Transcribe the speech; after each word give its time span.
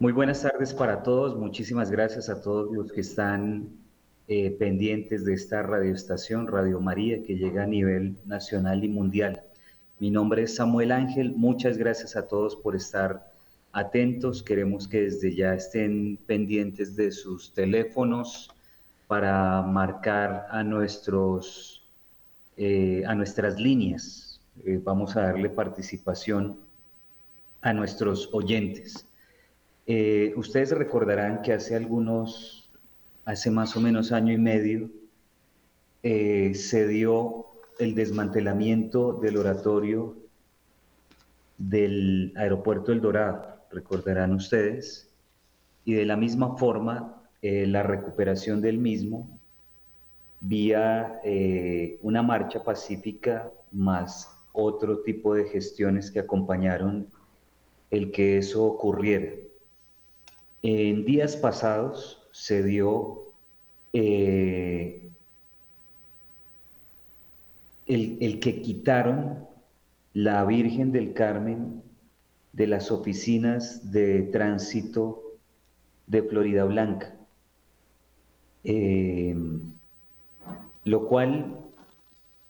Muy 0.00 0.12
buenas 0.14 0.40
tardes 0.40 0.72
para 0.72 1.02
todos. 1.02 1.36
Muchísimas 1.36 1.90
gracias 1.90 2.30
a 2.30 2.40
todos 2.40 2.74
los 2.74 2.90
que 2.90 3.02
están 3.02 3.68
eh, 4.28 4.50
pendientes 4.52 5.26
de 5.26 5.34
esta 5.34 5.62
radioestación, 5.62 6.46
Radio 6.46 6.80
María, 6.80 7.22
que 7.22 7.36
llega 7.36 7.64
a 7.64 7.66
nivel 7.66 8.16
nacional 8.24 8.82
y 8.82 8.88
mundial. 8.88 9.42
Mi 9.98 10.10
nombre 10.10 10.44
es 10.44 10.54
Samuel 10.54 10.92
Ángel. 10.92 11.34
Muchas 11.36 11.76
gracias 11.76 12.16
a 12.16 12.26
todos 12.26 12.56
por 12.56 12.74
estar 12.74 13.30
atentos. 13.72 14.42
Queremos 14.42 14.88
que 14.88 15.02
desde 15.02 15.34
ya 15.34 15.52
estén 15.52 16.18
pendientes 16.26 16.96
de 16.96 17.12
sus 17.12 17.52
teléfonos 17.52 18.50
para 19.06 19.60
marcar 19.60 20.46
a, 20.50 20.62
nuestros, 20.62 21.84
eh, 22.56 23.02
a 23.06 23.14
nuestras 23.14 23.60
líneas. 23.60 24.40
Eh, 24.64 24.80
vamos 24.82 25.14
a 25.18 25.24
darle 25.24 25.50
participación 25.50 26.58
a 27.60 27.74
nuestros 27.74 28.30
oyentes. 28.32 29.06
Eh, 29.92 30.34
ustedes 30.36 30.70
recordarán 30.70 31.42
que 31.42 31.52
hace 31.52 31.74
algunos, 31.74 32.70
hace 33.24 33.50
más 33.50 33.76
o 33.76 33.80
menos 33.80 34.12
año 34.12 34.32
y 34.32 34.38
medio, 34.38 34.88
eh, 36.04 36.54
se 36.54 36.86
dio 36.86 37.46
el 37.80 37.96
desmantelamiento 37.96 39.14
del 39.14 39.36
oratorio 39.36 40.16
del 41.58 42.32
aeropuerto 42.36 42.92
El 42.92 43.00
Dorado, 43.00 43.64
recordarán 43.72 44.32
ustedes, 44.32 45.10
y 45.84 45.94
de 45.94 46.06
la 46.06 46.16
misma 46.16 46.56
forma 46.56 47.24
eh, 47.42 47.66
la 47.66 47.82
recuperación 47.82 48.60
del 48.60 48.78
mismo 48.78 49.40
vía 50.40 51.20
una 52.00 52.22
marcha 52.22 52.62
pacífica 52.62 53.50
más 53.72 54.38
otro 54.52 55.00
tipo 55.00 55.34
de 55.34 55.46
gestiones 55.46 56.12
que 56.12 56.20
acompañaron 56.20 57.08
el 57.90 58.12
que 58.12 58.38
eso 58.38 58.64
ocurriera. 58.64 59.49
En 60.62 61.04
días 61.04 61.36
pasados 61.36 62.28
se 62.32 62.62
dio 62.62 63.32
eh, 63.92 65.10
el, 67.86 68.40
que 68.40 68.60
quitaron 68.60 69.46
la 70.12 70.44
Virgen 70.44 70.92
del 70.92 71.14
Carmen 71.14 71.82
de 72.52 72.66
las 72.66 72.90
oficinas 72.90 73.90
de 73.90 74.22
tránsito 74.22 75.22
de 76.06 76.22
Florida 76.22 76.64
Blanca. 76.64 77.14
Eh, 78.64 79.34
lo 80.84 81.06
cual 81.06 81.56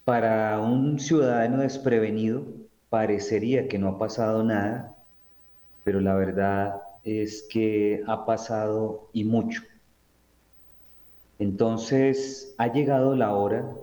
para 0.04 0.58
un 0.58 0.98
ciudadano 0.98 1.58
desprevenido 1.58 2.44
parecería 2.88 3.68
que 3.68 3.78
no 3.78 3.88
ha 3.88 3.98
pasado 3.98 4.42
nada, 4.42 4.96
pero 5.84 6.00
la 6.00 6.14
verdad 6.14 6.82
es 7.04 7.46
que 7.50 8.02
ha 8.06 8.26
pasado 8.26 9.08
y 9.12 9.24
mucho. 9.24 9.62
Entonces 11.38 12.54
ha 12.58 12.72
llegado 12.72 13.16
la 13.16 13.34
hora 13.34 13.74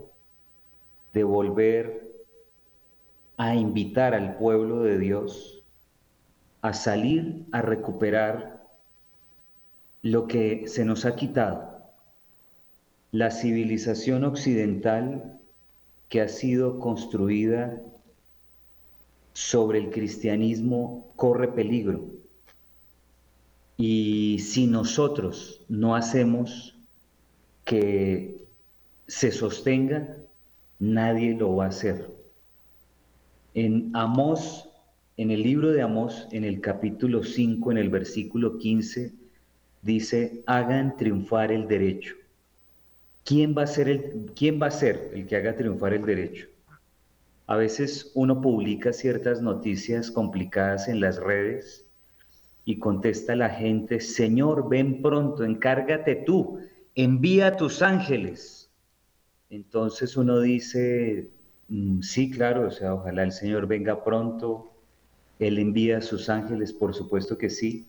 de 1.13 1.23
volver 1.23 2.07
a 3.37 3.55
invitar 3.55 4.13
al 4.13 4.37
pueblo 4.37 4.81
de 4.81 4.99
Dios 4.99 5.63
a 6.61 6.73
salir 6.73 7.45
a 7.51 7.61
recuperar 7.61 8.67
lo 10.01 10.27
que 10.27 10.67
se 10.67 10.85
nos 10.85 11.05
ha 11.05 11.15
quitado, 11.15 11.81
la 13.11 13.31
civilización 13.31 14.23
occidental 14.23 15.39
que 16.09 16.21
ha 16.21 16.27
sido 16.27 16.79
construida 16.79 17.81
sobre 19.33 19.79
el 19.79 19.89
cristianismo 19.89 21.11
corre 21.15 21.47
peligro 21.47 22.16
y 23.77 24.39
si 24.39 24.65
nosotros 24.65 25.61
no 25.69 25.95
hacemos 25.95 26.75
que 27.63 28.35
se 29.07 29.31
sostenga, 29.31 30.17
nadie 30.79 31.35
lo 31.35 31.55
va 31.55 31.65
a 31.65 31.69
hacer. 31.69 32.09
En 33.53 33.91
Amós, 33.93 34.67
en 35.15 35.29
el 35.29 35.43
libro 35.43 35.71
de 35.71 35.83
Amós, 35.83 36.27
en 36.31 36.43
el 36.43 36.59
capítulo 36.59 37.23
5, 37.23 37.71
en 37.71 37.77
el 37.77 37.89
versículo 37.89 38.57
15, 38.57 39.13
dice, 39.83 40.43
hagan 40.47 40.97
triunfar 40.97 41.51
el 41.51 41.67
derecho. 41.67 42.15
¿Quién 43.23 43.55
va 43.55 43.63
a 43.63 43.67
ser 43.67 43.89
el, 43.89 44.31
quién 44.35 44.59
va 44.59 44.67
a 44.67 44.71
ser 44.71 45.11
el 45.13 45.27
que 45.27 45.35
haga 45.35 45.55
triunfar 45.55 45.93
el 45.93 46.05
derecho? 46.05 46.47
A 47.45 47.55
veces 47.55 48.11
uno 48.15 48.41
publica 48.41 48.91
ciertas 48.91 49.41
noticias 49.41 50.09
complicadas 50.09 50.87
en 50.87 50.99
las 50.99 51.17
redes 51.17 51.86
y 52.67 52.79
contesta 52.79 53.33
la 53.33 53.49
gente, 53.49 54.01
Señor, 54.01 54.67
ven 54.67 55.01
pronto, 55.01 55.45
encárgate 55.45 56.15
tú, 56.17 56.59
envía 56.95 57.47
a 57.47 57.55
tus 57.55 57.81
ángeles. 57.81 58.69
Entonces 59.49 60.17
uno 60.17 60.41
dice, 60.41 61.29
mm, 61.69 62.01
sí, 62.01 62.29
claro, 62.29 62.67
o 62.67 62.71
sea, 62.71 62.93
ojalá 62.93 63.23
el 63.23 63.31
Señor 63.31 63.67
venga 63.67 64.03
pronto, 64.03 64.69
Él 65.39 65.59
envía 65.59 65.99
a 65.99 66.01
sus 66.01 66.29
ángeles, 66.29 66.73
por 66.73 66.93
supuesto 66.93 67.37
que 67.37 67.49
sí, 67.49 67.87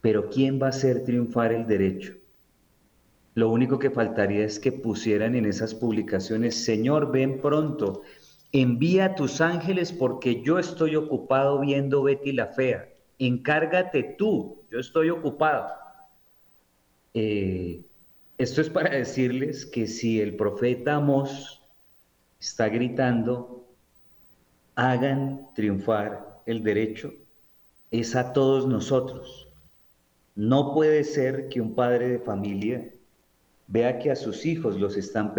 pero 0.00 0.30
¿quién 0.30 0.62
va 0.62 0.66
a 0.66 0.68
hacer 0.68 1.04
triunfar 1.04 1.52
el 1.52 1.66
derecho? 1.66 2.14
Lo 3.34 3.50
único 3.50 3.80
que 3.80 3.90
faltaría 3.90 4.44
es 4.44 4.60
que 4.60 4.70
pusieran 4.70 5.34
en 5.34 5.44
esas 5.44 5.74
publicaciones, 5.74 6.64
Señor, 6.64 7.10
ven 7.10 7.40
pronto, 7.40 8.02
envía 8.52 9.06
a 9.06 9.14
tus 9.16 9.40
ángeles 9.40 9.92
porque 9.92 10.40
yo 10.40 10.60
estoy 10.60 10.94
ocupado 10.94 11.58
viendo 11.58 12.04
Betty 12.04 12.30
la 12.30 12.46
Fea 12.46 12.93
encárgate 13.18 14.14
tú, 14.18 14.62
yo 14.70 14.78
estoy 14.78 15.10
ocupado. 15.10 15.68
Eh, 17.14 17.82
esto 18.38 18.60
es 18.60 18.68
para 18.68 18.90
decirles 18.90 19.64
que 19.66 19.86
si 19.86 20.20
el 20.20 20.36
profeta 20.36 20.96
Amos 20.96 21.62
está 22.40 22.68
gritando, 22.68 23.64
hagan 24.74 25.48
triunfar 25.54 26.42
el 26.46 26.62
derecho, 26.62 27.12
es 27.90 28.16
a 28.16 28.32
todos 28.32 28.66
nosotros. 28.66 29.48
No 30.34 30.74
puede 30.74 31.04
ser 31.04 31.48
que 31.48 31.60
un 31.60 31.76
padre 31.76 32.08
de 32.08 32.18
familia 32.18 32.90
vea 33.68 33.98
que 34.00 34.10
a 34.10 34.16
sus 34.16 34.44
hijos 34.44 34.80
los 34.80 34.96
están 34.96 35.32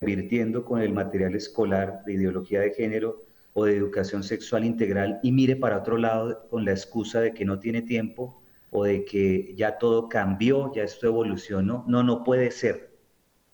pervirtiendo 0.00 0.64
con 0.64 0.80
el 0.80 0.92
material 0.92 1.36
escolar 1.36 2.02
de 2.04 2.14
ideología 2.14 2.60
de 2.60 2.72
género 2.72 3.25
o 3.58 3.64
de 3.64 3.74
educación 3.74 4.22
sexual 4.22 4.66
integral 4.66 5.18
y 5.22 5.32
mire 5.32 5.56
para 5.56 5.78
otro 5.78 5.96
lado 5.96 6.46
con 6.50 6.66
la 6.66 6.72
excusa 6.72 7.22
de 7.22 7.32
que 7.32 7.46
no 7.46 7.58
tiene 7.58 7.80
tiempo 7.80 8.42
o 8.70 8.84
de 8.84 9.06
que 9.06 9.54
ya 9.56 9.78
todo 9.78 10.10
cambió, 10.10 10.70
ya 10.74 10.82
esto 10.82 11.06
evolucionó. 11.06 11.82
No, 11.88 12.02
no 12.02 12.22
puede 12.22 12.50
ser. 12.50 12.90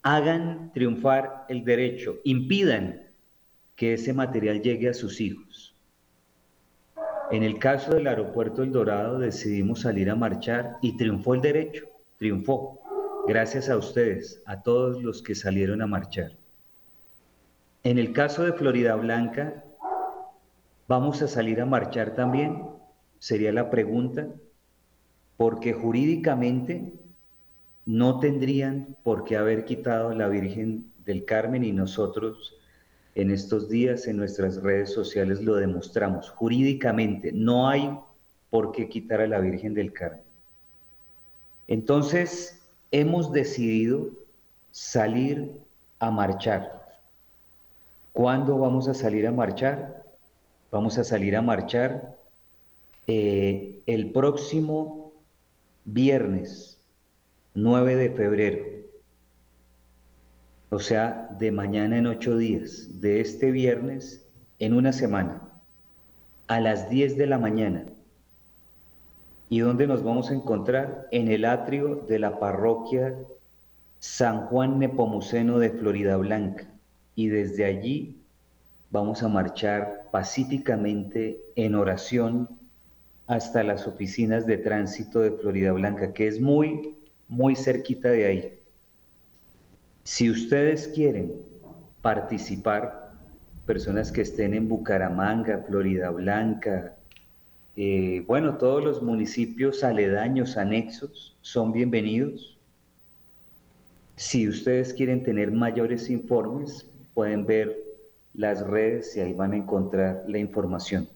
Hagan 0.02 0.72
triunfar 0.74 1.46
el 1.48 1.64
derecho, 1.64 2.16
impidan 2.24 3.12
que 3.76 3.94
ese 3.94 4.12
material 4.12 4.60
llegue 4.60 4.88
a 4.88 4.94
sus 4.94 5.20
hijos. 5.20 5.76
En 7.30 7.44
el 7.44 7.60
caso 7.60 7.94
del 7.94 8.08
aeropuerto 8.08 8.64
El 8.64 8.72
Dorado 8.72 9.20
decidimos 9.20 9.82
salir 9.82 10.10
a 10.10 10.16
marchar 10.16 10.78
y 10.82 10.96
triunfó 10.96 11.34
el 11.34 11.42
derecho, 11.42 11.86
triunfó. 12.18 12.80
Gracias 13.28 13.70
a 13.70 13.76
ustedes, 13.76 14.42
a 14.46 14.64
todos 14.64 15.00
los 15.00 15.22
que 15.22 15.36
salieron 15.36 15.80
a 15.80 15.86
marchar. 15.86 16.32
En 17.84 17.98
el 17.98 18.12
caso 18.12 18.42
de 18.42 18.52
Florida 18.52 18.96
Blanca, 18.96 19.64
¿Vamos 20.88 21.22
a 21.22 21.28
salir 21.28 21.60
a 21.60 21.66
marchar 21.66 22.14
también? 22.14 22.62
Sería 23.18 23.52
la 23.52 23.70
pregunta, 23.70 24.28
porque 25.36 25.72
jurídicamente 25.72 26.92
no 27.86 28.20
tendrían 28.20 28.96
por 29.02 29.24
qué 29.24 29.36
haber 29.36 29.64
quitado 29.64 30.14
la 30.14 30.28
Virgen 30.28 30.90
del 31.04 31.24
Carmen 31.24 31.64
y 31.64 31.72
nosotros 31.72 32.56
en 33.14 33.30
estos 33.30 33.68
días 33.68 34.06
en 34.06 34.16
nuestras 34.16 34.62
redes 34.62 34.92
sociales 34.92 35.42
lo 35.42 35.56
demostramos. 35.56 36.30
Jurídicamente 36.30 37.32
no 37.32 37.68
hay 37.68 37.98
por 38.50 38.72
qué 38.72 38.88
quitar 38.88 39.20
a 39.20 39.26
la 39.26 39.40
Virgen 39.40 39.74
del 39.74 39.92
Carmen. 39.92 40.22
Entonces 41.68 42.60
hemos 42.90 43.32
decidido 43.32 44.10
salir 44.70 45.52
a 45.98 46.10
marchar. 46.10 46.82
¿Cuándo 48.12 48.58
vamos 48.58 48.88
a 48.88 48.94
salir 48.94 49.26
a 49.26 49.32
marchar? 49.32 50.01
Vamos 50.72 50.96
a 50.96 51.04
salir 51.04 51.36
a 51.36 51.42
marchar 51.42 52.16
eh, 53.06 53.82
el 53.84 54.10
próximo 54.10 55.12
viernes 55.84 56.82
9 57.52 57.94
de 57.94 58.10
febrero, 58.10 58.64
o 60.70 60.78
sea, 60.78 61.28
de 61.38 61.52
mañana 61.52 61.98
en 61.98 62.06
ocho 62.06 62.38
días, 62.38 63.02
de 63.02 63.20
este 63.20 63.50
viernes 63.50 64.26
en 64.60 64.72
una 64.72 64.94
semana, 64.94 65.42
a 66.46 66.58
las 66.58 66.88
10 66.88 67.18
de 67.18 67.26
la 67.26 67.38
mañana. 67.38 67.84
¿Y 69.50 69.60
dónde 69.60 69.86
nos 69.86 70.02
vamos 70.02 70.30
a 70.30 70.34
encontrar? 70.34 71.06
En 71.10 71.28
el 71.28 71.44
atrio 71.44 71.96
de 72.08 72.18
la 72.18 72.38
parroquia 72.40 73.14
San 73.98 74.46
Juan 74.46 74.78
Nepomuceno 74.78 75.58
de 75.58 75.68
Florida 75.68 76.16
Blanca. 76.16 76.66
Y 77.14 77.28
desde 77.28 77.66
allí 77.66 78.21
vamos 78.92 79.22
a 79.22 79.28
marchar 79.28 80.08
pacíficamente 80.12 81.40
en 81.56 81.74
oración 81.74 82.48
hasta 83.26 83.62
las 83.62 83.86
oficinas 83.88 84.46
de 84.46 84.58
tránsito 84.58 85.20
de 85.20 85.32
Florida 85.32 85.72
Blanca, 85.72 86.12
que 86.12 86.28
es 86.28 86.40
muy, 86.40 86.94
muy 87.26 87.56
cerquita 87.56 88.10
de 88.10 88.26
ahí. 88.26 88.58
Si 90.04 90.30
ustedes 90.30 90.88
quieren 90.88 91.32
participar, 92.02 93.12
personas 93.64 94.12
que 94.12 94.20
estén 94.20 94.52
en 94.52 94.68
Bucaramanga, 94.68 95.64
Florida 95.66 96.10
Blanca, 96.10 96.94
eh, 97.76 98.22
bueno, 98.26 98.58
todos 98.58 98.84
los 98.84 99.02
municipios 99.02 99.82
aledaños, 99.82 100.58
anexos, 100.58 101.34
son 101.40 101.72
bienvenidos. 101.72 102.58
Si 104.16 104.46
ustedes 104.46 104.92
quieren 104.92 105.22
tener 105.22 105.50
mayores 105.50 106.10
informes, 106.10 106.86
pueden 107.14 107.46
ver 107.46 107.81
las 108.34 108.66
redes 108.66 109.16
y 109.16 109.20
ahí 109.20 109.32
van 109.32 109.52
a 109.52 109.56
encontrar 109.56 110.24
la 110.26 110.38
información. 110.38 111.08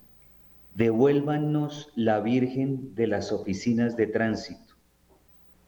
Devuélvanos 0.74 1.90
la 1.94 2.20
Virgen 2.20 2.94
de 2.94 3.06
las 3.06 3.32
oficinas 3.32 3.96
de 3.96 4.06
tránsito. 4.06 4.74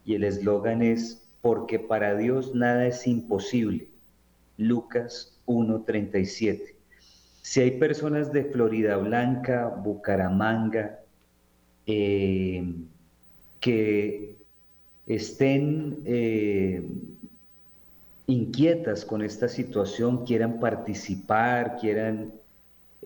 Y 0.05 0.15
el 0.15 0.25
eslogan 0.25 0.83
es, 0.83 1.27
porque 1.41 1.79
para 1.79 2.17
Dios 2.17 2.55
nada 2.55 2.87
es 2.87 3.07
imposible. 3.07 3.89
Lucas 4.59 5.39
1.37. 5.47 6.75
Si 7.43 7.61
hay 7.61 7.79
personas 7.79 8.33
de 8.33 8.45
Florida 8.45 8.99
Blanca, 8.99 9.69
Bucaramanga, 9.69 11.01
eh, 11.87 12.75
que 13.61 14.37
estén 15.07 16.01
eh, 16.05 16.87
inquietas 18.29 19.07
con 19.07 19.23
esta 19.23 19.49
situación, 19.49 20.27
quieran 20.27 20.61
participar, 20.61 21.79
quieran 21.81 22.35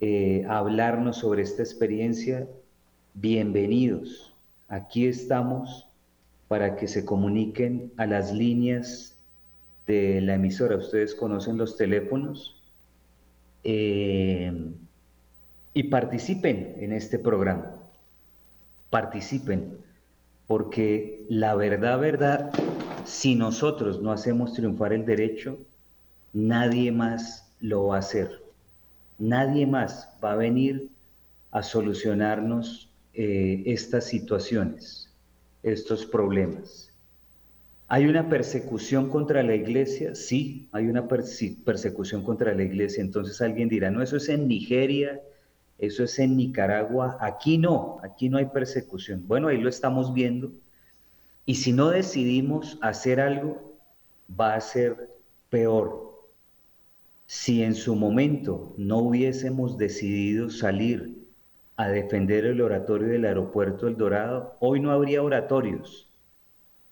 eh, 0.01 0.45
hablarnos 0.49 1.19
sobre 1.19 1.43
esta 1.43 1.63
experiencia, 1.63 2.49
bienvenidos. 3.15 4.35
Aquí 4.67 5.07
estamos 5.07 5.87
para 6.49 6.75
que 6.75 6.89
se 6.89 7.05
comuniquen 7.05 7.93
a 7.99 8.07
las 8.07 8.33
líneas 8.33 9.17
de 9.87 10.21
la 10.23 10.35
emisora. 10.35 10.77
Ustedes 10.77 11.15
conocen 11.15 11.57
los 11.57 11.77
teléfonos 11.77 12.61
eh, 13.63 14.53
y 15.73 15.85
participen 15.85 16.75
en 16.81 16.93
este 16.93 17.21
programa. 17.21 17.77
Participen, 18.91 19.79
porque 20.49 21.25
la 21.29 21.55
verdad, 21.55 22.01
verdad, 22.01 22.53
si 23.05 23.35
nosotros 23.35 24.01
no 24.01 24.13
hacemos 24.13 24.55
triunfar 24.55 24.93
el 24.93 25.05
derecho, 25.05 25.59
nadie 26.33 26.93
más 26.93 27.53
lo 27.61 27.89
va 27.89 27.97
a 27.97 28.01
hacer. 28.01 28.43
Nadie 29.19 29.67
más 29.67 30.09
va 30.23 30.33
a 30.33 30.37
venir 30.37 30.89
a 31.51 31.63
solucionarnos 31.63 32.91
eh, 33.15 33.63
estas 33.67 34.05
situaciones, 34.05 35.11
estos 35.63 36.07
problemas. 36.07 36.93
¿Hay 37.89 38.07
una 38.07 38.29
persecución 38.29 39.11
contra 39.11 39.43
la 39.43 39.55
iglesia? 39.55 40.15
Sí, 40.15 40.69
hay 40.73 40.87
una 40.87 41.07
persecución 41.07 42.25
contra 42.25 42.55
la 42.55 42.63
iglesia. 42.63 43.03
Entonces 43.03 43.41
alguien 43.43 43.69
dirá, 43.69 43.91
no, 43.91 44.03
eso 44.03 44.17
es 44.17 44.31
en 44.31 44.49
Nigeria, 44.49 45.21
eso 45.79 46.05
es 46.05 46.19
en 46.19 46.37
Nicaragua, 46.37 47.19
aquí 47.21 47.59
no, 47.59 47.99
aquí 48.03 48.31
no 48.31 48.39
hay 48.39 48.47
persecución. 48.47 49.25
Bueno, 49.27 49.49
ahí 49.49 49.59
lo 49.59 49.69
estamos 49.69 50.15
viendo. 50.15 50.53
Y 51.45 51.57
si 51.57 51.73
no 51.73 51.91
decidimos 51.91 52.79
hacer 52.83 53.21
algo, 53.21 53.77
va 54.29 54.55
a 54.55 54.61
ser 54.61 55.11
peor. 55.51 56.13
Si 57.27 57.63
en 57.63 57.75
su 57.75 57.97
momento 57.97 58.75
no 58.77 58.99
hubiésemos 58.99 59.77
decidido 59.79 60.51
salir 60.51 61.19
a 61.77 61.89
defender 61.89 62.45
el 62.45 62.61
oratorio 62.61 63.09
del 63.09 63.25
aeropuerto 63.25 63.89
El 63.89 63.97
Dorado, 63.97 64.57
hoy 64.61 64.81
no 64.81 64.93
habría 64.93 65.23
oratorios 65.23 66.09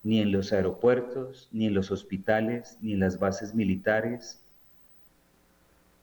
ni 0.03 0.21
en 0.21 0.33
los 0.33 0.53
aeropuertos, 0.53 1.49
ni 1.53 1.67
en 1.67 1.75
los 1.75 1.91
hospitales, 1.91 2.79
ni 2.81 2.95
en 2.95 3.01
las 3.01 3.19
bases 3.19 3.55
militares, 3.55 4.43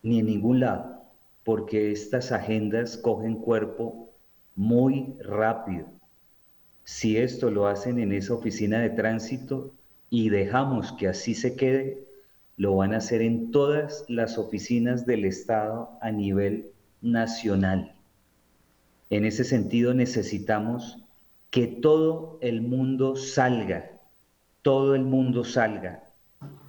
ni 0.03 0.19
en 0.19 0.27
ningún 0.27 0.59
lado, 0.59 1.01
porque 1.43 1.91
estas 1.91 2.31
agendas 2.31 2.97
cogen 2.97 3.35
cuerpo 3.35 4.11
muy 4.55 5.15
rápido. 5.19 5.87
Si 6.87 7.17
esto 7.17 7.51
lo 7.51 7.67
hacen 7.67 7.99
en 7.99 8.13
esa 8.13 8.33
oficina 8.33 8.79
de 8.79 8.89
tránsito 8.89 9.73
y 10.09 10.29
dejamos 10.29 10.93
que 10.93 11.09
así 11.09 11.35
se 11.35 11.57
quede, 11.57 12.07
lo 12.55 12.77
van 12.77 12.93
a 12.93 12.99
hacer 12.99 13.21
en 13.21 13.51
todas 13.51 14.05
las 14.07 14.37
oficinas 14.37 15.05
del 15.05 15.25
Estado 15.25 15.89
a 16.01 16.11
nivel 16.11 16.71
nacional. 17.01 17.93
En 19.09 19.25
ese 19.25 19.43
sentido 19.43 19.93
necesitamos 19.93 21.03
que 21.51 21.67
todo 21.67 22.39
el 22.39 22.61
mundo 22.61 23.17
salga, 23.17 23.91
todo 24.61 24.95
el 24.95 25.03
mundo 25.03 25.43
salga 25.43 26.05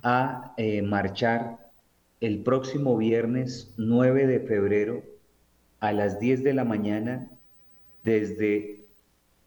a 0.02 0.52
eh, 0.56 0.82
marchar 0.82 1.70
el 2.20 2.42
próximo 2.42 2.96
viernes 2.96 3.72
9 3.76 4.26
de 4.26 4.40
febrero 4.40 5.04
a 5.78 5.92
las 5.92 6.18
10 6.18 6.42
de 6.42 6.54
la 6.54 6.64
mañana 6.64 7.30
desde 8.02 8.77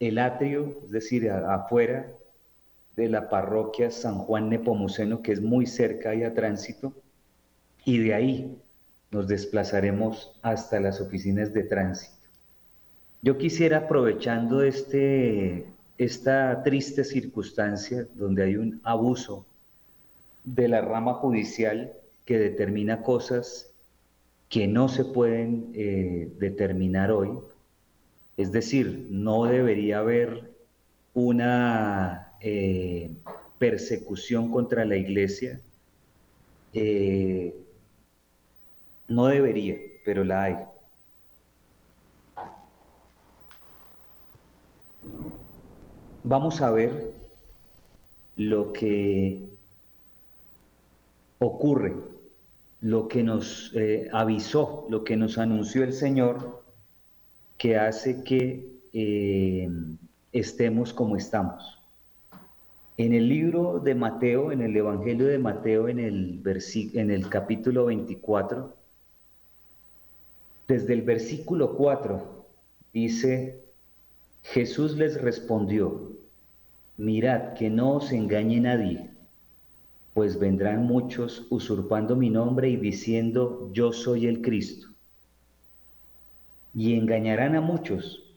el 0.02 0.18
atrio, 0.18 0.80
es 0.84 0.92
decir, 0.92 1.30
afuera 1.30 2.12
de 2.96 3.08
la 3.08 3.30
parroquia 3.30 3.92
San 3.92 4.18
Juan 4.18 4.50
Nepomuceno, 4.50 5.22
que 5.22 5.32
es 5.32 5.42
muy 5.42 5.68
cerca 5.68 6.16
y 6.16 6.24
a 6.24 6.34
tránsito, 6.34 6.94
y 7.86 8.00
de 8.00 8.14
ahí 8.16 8.58
nos 9.12 9.28
desplazaremos 9.28 10.40
hasta 10.42 10.80
las 10.80 11.00
oficinas 11.02 11.54
de 11.54 11.64
tránsito. 11.64 12.28
Yo 13.22 13.38
quisiera, 13.38 13.78
aprovechando 13.78 14.64
este, 14.64 15.68
esta 16.00 16.64
triste 16.64 17.04
circunstancia 17.04 18.08
donde 18.16 18.44
hay 18.44 18.56
un 18.56 18.82
abuso 18.84 19.46
de 20.44 20.68
la 20.68 20.82
rama 20.82 21.14
judicial 21.14 21.94
que 22.26 22.40
determina 22.40 23.04
cosas 23.04 23.72
que 24.50 24.68
no 24.68 24.90
se 24.90 25.06
pueden 25.06 25.72
eh, 25.76 26.32
determinar 26.40 27.12
hoy, 27.12 27.30
es 28.42 28.52
decir, 28.52 29.08
no 29.10 29.46
debería 29.46 30.00
haber 30.00 30.52
una 31.14 32.34
eh, 32.40 33.12
persecución 33.60 34.52
contra 34.52 34.86
la 34.86 34.98
iglesia, 34.98 35.62
eh, 36.74 37.56
no 39.08 39.28
debería, 39.28 39.78
pero 40.06 40.24
la 40.24 40.44
hay. 40.44 40.56
vamos 46.24 46.62
a 46.62 46.72
ver 46.72 47.14
lo 48.38 48.72
que 48.72 49.50
ocurre, 51.40 51.94
lo 52.80 53.08
que 53.08 53.24
nos 53.24 53.74
eh, 53.76 54.08
avisó, 54.14 54.86
lo 54.90 55.04
que 55.04 55.18
nos 55.18 55.38
anunció 55.38 55.84
el 55.84 55.94
Señor, 55.94 56.61
que 57.62 57.78
hace 57.78 58.24
que 58.24 58.82
eh, 58.92 59.70
estemos 60.32 60.92
como 60.94 61.16
estamos. 61.16 61.80
En 62.98 63.14
el 63.14 63.30
libro 63.30 63.80
de 63.80 63.94
Mateo, 63.94 64.52
en 64.52 64.64
el 64.64 64.76
Evangelio 64.76 65.28
de 65.28 65.38
Mateo, 65.38 65.88
en 65.88 66.00
el, 66.00 66.42
en 66.96 67.12
el 67.12 67.30
capítulo 67.30 67.86
24, 67.86 68.76
desde 70.68 70.94
el 70.94 71.04
versículo 71.04 71.76
4, 71.76 72.48
dice, 72.94 73.64
Jesús 74.42 74.98
les 74.98 75.22
respondió, 75.22 76.14
mirad 76.98 77.54
que 77.54 77.70
no 77.70 77.98
os 77.98 78.12
engañe 78.12 78.60
nadie, 78.60 79.12
pues 80.16 80.40
vendrán 80.40 80.88
muchos 80.88 81.46
usurpando 81.52 82.16
mi 82.16 82.32
nombre 82.32 82.70
y 82.70 82.78
diciendo, 82.78 83.70
yo 83.72 83.94
soy 83.94 84.26
el 84.26 84.42
Cristo. 84.42 84.91
Y 86.74 86.98
engañarán 86.98 87.56
a 87.56 87.62
muchos. 87.62 88.36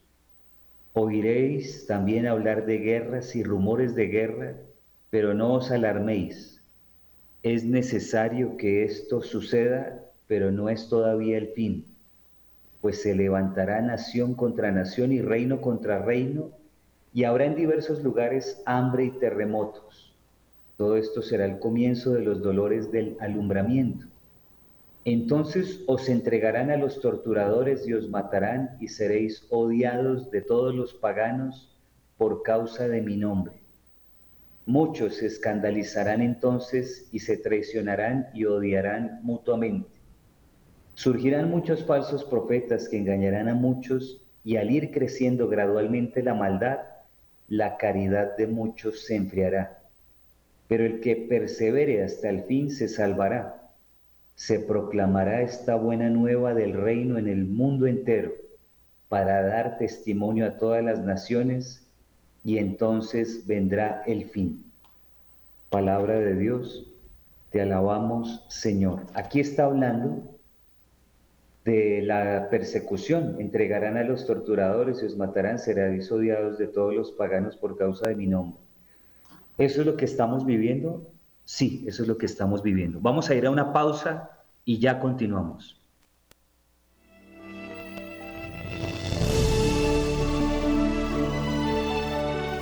Oiréis 0.93 1.87
también 1.87 2.27
hablar 2.27 2.67
de 2.67 2.79
guerras 2.79 3.35
y 3.37 3.43
rumores 3.43 3.95
de 3.95 4.07
guerra, 4.07 4.55
pero 5.11 5.35
no 5.35 5.55
os 5.55 5.71
alarméis. 5.71 6.63
Es 7.43 7.65
necesario 7.65 8.57
que 8.57 8.85
esto 8.85 9.23
suceda, 9.23 10.03
pero 10.27 10.51
no 10.51 10.69
es 10.69 10.89
todavía 10.89 11.39
el 11.39 11.49
fin 11.49 11.85
pues 12.85 13.01
se 13.01 13.15
levantará 13.15 13.81
nación 13.81 14.35
contra 14.35 14.71
nación 14.71 15.11
y 15.11 15.23
reino 15.23 15.63
contra 15.63 16.03
reino, 16.03 16.51
y 17.15 17.25
habrá 17.25 17.47
en 17.47 17.55
diversos 17.55 18.03
lugares 18.03 18.61
hambre 18.67 19.07
y 19.07 19.11
terremotos. 19.13 20.15
Todo 20.77 20.99
esto 20.99 21.23
será 21.23 21.47
el 21.47 21.59
comienzo 21.61 22.13
de 22.13 22.21
los 22.21 22.43
dolores 22.43 22.93
del 22.93 23.17
alumbramiento. 23.21 24.05
Entonces 25.05 25.83
os 25.87 26.09
entregarán 26.09 26.71
a 26.71 26.79
los 26.79 27.01
torturadores 27.01 27.87
y 27.87 27.93
os 27.93 28.09
matarán 28.09 28.77
y 28.81 28.89
seréis 28.89 29.47
odiados 29.51 30.31
de 30.31 30.41
todos 30.41 30.75
los 30.75 30.95
paganos 30.95 31.77
por 32.17 32.43
causa 32.43 32.89
de 32.89 33.03
mi 33.03 33.17
nombre. 33.17 33.55
Muchos 34.65 35.17
se 35.17 35.27
escandalizarán 35.27 36.23
entonces 36.23 37.07
y 37.13 37.19
se 37.19 37.37
traicionarán 37.37 38.29
y 38.33 38.47
odiarán 38.47 39.21
mutuamente. 39.23 39.91
Surgirán 40.95 41.51
muchos 41.51 41.85
falsos 41.85 42.25
profetas 42.25 42.89
que 42.89 42.97
engañarán 42.97 43.51
a 43.51 43.55
muchos 43.55 44.23
y 44.43 44.57
al 44.57 44.71
ir 44.71 44.91
creciendo 44.91 45.49
gradualmente 45.49 46.23
la 46.23 46.33
maldad, 46.33 46.79
la 47.49 47.77
caridad 47.77 48.39
de 48.39 48.47
muchos 48.47 49.05
se 49.05 49.17
enfriará. 49.17 49.83
Pero 50.67 50.87
el 50.87 51.01
que 51.01 51.17
persevere 51.17 52.03
hasta 52.03 52.31
el 52.31 52.45
fin 52.45 52.71
se 52.71 52.89
salvará. 52.89 53.64
Se 54.35 54.59
proclamará 54.59 55.43
esta 55.43 55.77
buena 55.77 56.09
nueva 56.11 56.55
del 56.55 56.73
reino 56.73 57.19
en 57.19 57.29
el 57.29 57.45
mundo 57.45 57.87
entero 57.87 58.33
para 59.09 59.43
dar 59.43 59.79
testimonio 59.79 60.47
a 60.47 60.57
todas 60.57 60.83
las 60.83 61.01
naciones 61.01 61.87
y 62.45 62.59
entonces 62.59 63.47
vendrá 63.47 64.03
el 64.07 64.25
fin. 64.27 64.65
Palabra 65.71 66.19
de 66.19 66.37
Dios, 66.37 66.87
te 67.51 67.61
alabamos 67.61 68.45
Señor. 68.49 69.03
Aquí 69.15 69.41
está 69.41 69.65
hablando 69.65 70.35
de 71.65 72.03
la 72.03 72.49
persecución. 72.51 73.37
Entregarán 73.39 73.97
a 73.97 74.05
los 74.05 74.27
torturadores 74.27 75.03
y 75.03 75.07
os 75.07 75.17
matarán, 75.17 75.59
serán 75.59 76.01
odiados 76.11 76.59
de 76.59 76.67
todos 76.67 76.95
los 76.95 77.13
paganos 77.13 77.57
por 77.57 77.79
causa 77.79 78.09
de 78.09 78.17
mi 78.17 78.27
nombre. 78.27 78.59
¿Eso 79.57 79.81
es 79.81 79.87
lo 79.87 79.97
que 79.97 80.05
estamos 80.05 80.45
viviendo? 80.45 81.07
Sí, 81.45 81.85
eso 81.87 82.03
es 82.03 82.09
lo 82.09 82.17
que 82.17 82.27
estamos 82.27 82.63
viviendo. 82.63 83.01
Vamos 83.01 83.29
a 83.31 83.35
ir 83.35 83.47
a 83.47 83.51
una 83.51 83.73
pausa 83.73 84.31
y 84.65 84.79
ya 84.79 84.99
continuamos. 84.99 85.79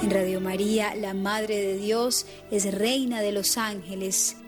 En 0.03 0.11
Radio 0.11 0.41
María, 0.41 0.97
la 0.97 1.15
Madre 1.15 1.57
de 1.57 1.77
Dios 1.77 2.27
es 2.51 2.75
Reina 2.77 3.21
de 3.21 3.33
los 3.33 3.57
Ángeles 3.57 4.42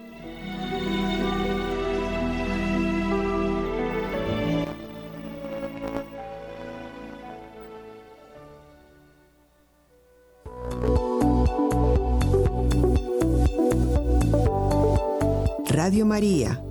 Radio 15.85 16.07
María, 16.07 16.65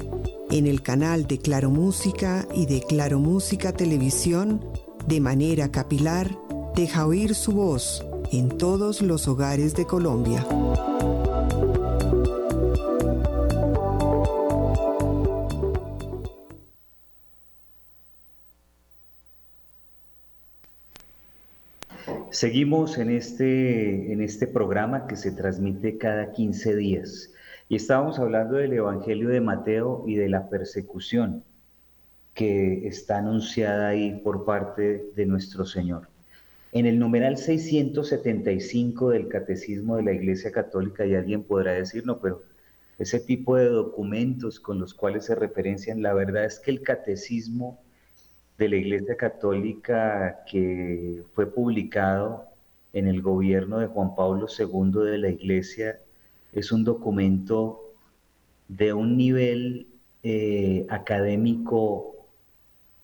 en 0.50 0.65
el 0.65 0.82
canal 0.82 1.27
de 1.27 1.38
Claro 1.38 1.70
Música 1.70 2.48
y 2.51 2.65
de 2.65 2.82
Claro 2.82 3.20
Música 3.20 3.72
Televisión, 3.72 4.60
de 5.08 5.20
manera 5.20 5.72
capilar, 5.72 6.36
deja 6.75 7.05
oír 7.05 7.36
su 7.36 7.51
voz 7.51 8.03
en 8.32 8.58
todos 8.58 9.03
los 9.03 9.27
hogares 9.27 9.75
de 9.75 9.86
Colombia. 9.86 10.43
Seguimos 22.32 22.98
en 22.98 23.12
este, 23.12 24.12
en 24.12 24.24
este 24.24 24.48
programa 24.48 25.05
que 25.05 25.17
se 25.17 25.32
transmite 25.32 26.00
cada 26.00 26.32
15 26.32 26.75
días 26.75 27.33
y 27.74 27.77
estábamos 27.77 28.20
hablando 28.20 28.58
del 28.58 28.72
Evangelio 28.74 29.30
de 29.30 29.42
Mateo 29.42 30.03
y 30.06 30.13
de 30.13 30.30
la 30.30 30.48
persecución 30.48 31.44
que 32.36 32.88
está 32.88 33.18
anunciada 33.18 33.88
ahí 33.88 34.22
por 34.24 34.46
parte 34.46 35.10
de 35.15 35.25
nuestro 35.25 35.65
Señor. 35.65 36.08
En 36.72 36.86
el 36.86 37.00
numeral 37.00 37.36
675 37.36 39.10
del 39.10 39.27
Catecismo 39.27 39.96
de 39.96 40.03
la 40.03 40.12
Iglesia 40.12 40.51
Católica, 40.51 41.03
y 41.08 41.15
alguien 41.15 41.42
podrá 41.42 41.72
decir, 41.72 42.06
no, 42.06 42.20
pero 42.20 42.44
ese 43.00 43.20
tipo 43.20 43.56
de 43.56 43.65
documentos 43.65 44.60
con 44.60 44.80
los 44.80 44.94
cuales 44.94 45.25
se 45.25 45.34
referencian, 45.34 46.03
la 46.03 46.13
verdad 46.13 46.46
es 46.46 46.60
que 46.60 46.70
el 46.70 46.84
Catecismo 46.84 47.80
de 48.60 48.70
la 48.70 48.75
Iglesia 48.75 49.18
Católica 49.18 50.44
que 50.46 51.24
fue 51.34 51.51
publicado 51.51 52.46
en 52.94 53.08
el 53.08 53.24
gobierno 53.24 53.80
de 53.80 53.88
Juan 53.88 54.15
Pablo 54.15 54.46
II 54.48 55.10
de 55.10 55.18
la 55.18 55.30
Iglesia 55.30 56.03
es 56.54 56.72
un 56.72 56.84
documento 56.84 57.94
de 58.68 58.94
un 58.94 59.18
nivel 59.18 59.88
eh, 60.24 60.86
académico 60.90 62.28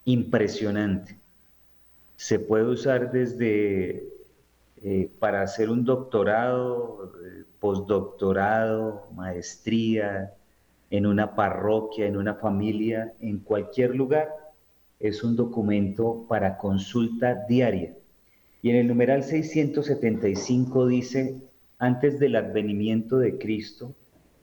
impresionante. 0.04 1.18
Se 2.16 2.38
puede 2.38 2.64
usar 2.64 3.12
desde 3.12 4.08
eh, 4.82 5.10
para 5.18 5.42
hacer 5.42 5.70
un 5.70 5.84
doctorado, 5.84 7.12
postdoctorado, 7.58 9.08
maestría, 9.14 10.34
en 10.90 11.06
una 11.06 11.34
parroquia, 11.34 12.06
en 12.06 12.16
una 12.16 12.34
familia, 12.34 13.12
en 13.20 13.38
cualquier 13.38 13.94
lugar. 13.94 14.28
Es 14.98 15.22
un 15.22 15.36
documento 15.36 16.24
para 16.28 16.58
consulta 16.58 17.46
diaria. 17.48 17.94
Y 18.62 18.70
en 18.70 18.76
el 18.76 18.88
numeral 18.88 19.22
675 19.22 20.86
dice, 20.86 21.40
antes 21.80 22.20
del 22.20 22.36
advenimiento 22.36 23.18
de 23.18 23.38
Cristo, 23.38 23.96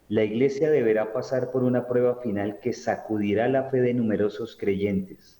la 0.10 0.24
Iglesia 0.24 0.72
deberá 0.72 1.14
pasar 1.14 1.52
por 1.52 1.64
una 1.64 1.88
prueba 1.88 2.16
final 2.16 2.60
que 2.60 2.74
sacudirá 2.74 3.48
la 3.48 3.66
fe 3.66 3.80
de 3.80 3.94
numerosos 3.94 4.58
creyentes. 4.58 5.40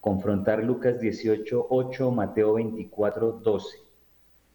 Confrontar 0.00 0.64
Lucas 0.64 0.98
18, 0.98 1.68
8, 1.70 2.10
Mateo 2.10 2.54
24, 2.54 3.40
12. 3.44 3.78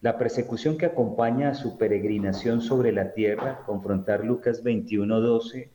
La 0.02 0.18
persecución 0.18 0.76
que 0.76 0.84
acompaña 0.84 1.48
a 1.48 1.54
su 1.54 1.78
peregrinación 1.78 2.60
sobre 2.60 2.92
la 2.92 3.14
tierra, 3.14 3.62
confrontar 3.64 4.22
Lucas 4.22 4.62
21, 4.62 5.20
12, 5.22 5.70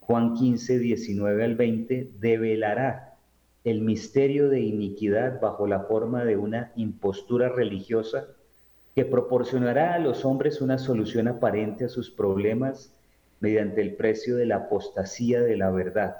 Juan 0.00 0.34
15, 0.34 0.78
19 0.78 1.44
al 1.44 1.54
20, 1.54 2.10
develará 2.20 3.16
el 3.64 3.80
misterio 3.80 4.50
de 4.50 4.60
iniquidad 4.60 5.40
bajo 5.40 5.66
la 5.66 5.80
forma 5.80 6.26
de 6.26 6.36
una 6.36 6.72
impostura 6.76 7.48
religiosa 7.48 8.35
que 8.96 9.04
proporcionará 9.04 9.92
a 9.92 9.98
los 9.98 10.24
hombres 10.24 10.62
una 10.62 10.78
solución 10.78 11.28
aparente 11.28 11.84
a 11.84 11.88
sus 11.90 12.10
problemas 12.10 12.94
mediante 13.40 13.82
el 13.82 13.94
precio 13.94 14.36
de 14.36 14.46
la 14.46 14.56
apostasía 14.56 15.42
de 15.42 15.54
la 15.54 15.70
verdad. 15.70 16.16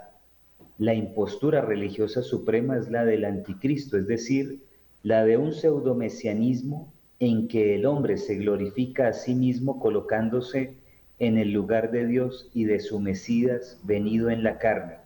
La 0.77 0.93
impostura 0.93 1.63
religiosa 1.63 2.21
suprema 2.21 2.77
es 2.77 2.91
la 2.91 3.07
del 3.07 3.25
anticristo, 3.25 3.97
es 3.97 4.07
decir, 4.07 4.63
la 5.03 5.25
de 5.25 5.39
un 5.39 5.55
pseudomesianismo 5.55 6.93
en 7.19 7.49
que 7.49 7.77
el 7.77 7.87
hombre 7.87 8.19
se 8.19 8.37
glorifica 8.37 9.09
a 9.09 9.15
sí 9.15 9.35
mismo 9.35 9.81
colocándose 9.81 10.77
en 11.19 11.39
el 11.39 11.53
lugar 11.53 11.91
de 11.91 12.07
Dios 12.07 12.51
y 12.53 12.65
de 12.65 12.81
su 12.81 13.01
Mesías 13.01 13.81
venido 13.85 14.29
en 14.29 14.43
la 14.43 14.59
carne. 14.59 14.99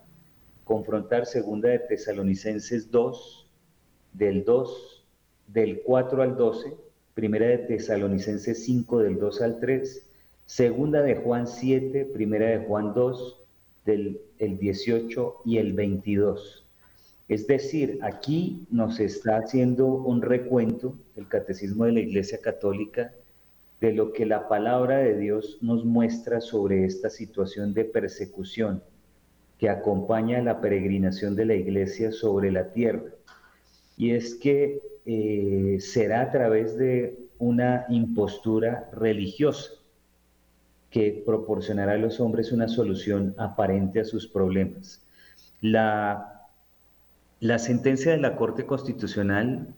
Confrontar 0.65 1.25
segunda 1.25 1.69
de 1.69 1.79
Tesalonicenses 1.79 2.91
2, 2.91 3.49
del 4.15 4.45
2, 4.45 5.07
del 5.47 5.83
4 5.83 6.23
al 6.23 6.37
12, 6.37 6.90
Primera 7.21 7.49
de 7.49 7.59
Tesalonicenses 7.59 8.65
5 8.65 9.01
del 9.01 9.19
2 9.19 9.43
al 9.43 9.61
3, 9.61 10.07
Segunda 10.47 11.03
de 11.03 11.17
Juan 11.17 11.47
7, 11.47 12.07
Primera 12.15 12.47
de 12.47 12.65
Juan 12.65 12.95
2 12.95 13.43
del 13.85 14.23
el 14.39 14.57
18 14.59 15.43
y 15.45 15.59
el 15.59 15.75
22. 15.75 16.65
Es 17.29 17.47
decir, 17.47 17.99
aquí 18.01 18.67
nos 18.71 19.01
está 19.01 19.37
haciendo 19.37 19.85
un 19.85 20.23
recuento 20.23 20.97
el 21.15 21.29
Catecismo 21.29 21.85
de 21.85 21.93
la 21.93 22.01
Iglesia 22.01 22.41
Católica 22.41 23.13
de 23.83 23.93
lo 23.93 24.15
que 24.15 24.25
la 24.25 24.49
palabra 24.49 24.97
de 25.01 25.19
Dios 25.19 25.59
nos 25.61 25.85
muestra 25.85 26.41
sobre 26.41 26.87
esta 26.87 27.11
situación 27.11 27.75
de 27.75 27.85
persecución 27.85 28.83
que 29.59 29.69
acompaña 29.69 30.41
la 30.41 30.63
peregrinación 30.63 31.37
de 31.37 31.45
la 31.45 31.55
Iglesia 31.55 32.13
sobre 32.13 32.51
la 32.51 32.73
tierra. 32.73 33.11
Y 33.99 34.13
es 34.13 34.37
que 34.37 34.90
eh, 35.13 35.81
será 35.81 36.21
a 36.21 36.31
través 36.31 36.79
de 36.79 37.19
una 37.41 37.85
impostura 37.89 38.89
religiosa 38.93 39.73
que 40.89 41.25
proporcionará 41.27 41.95
a 41.95 41.99
los 41.99 42.21
hombres 42.21 42.53
una 42.53 42.69
solución 42.69 43.35
aparente 43.37 43.99
a 43.99 44.05
sus 44.05 44.29
problemas. 44.29 45.05
La, 45.61 46.47
la 47.41 47.59
sentencia 47.59 48.13
de 48.13 48.19
la 48.19 48.37
Corte 48.37 48.67
Constitucional 48.67 49.75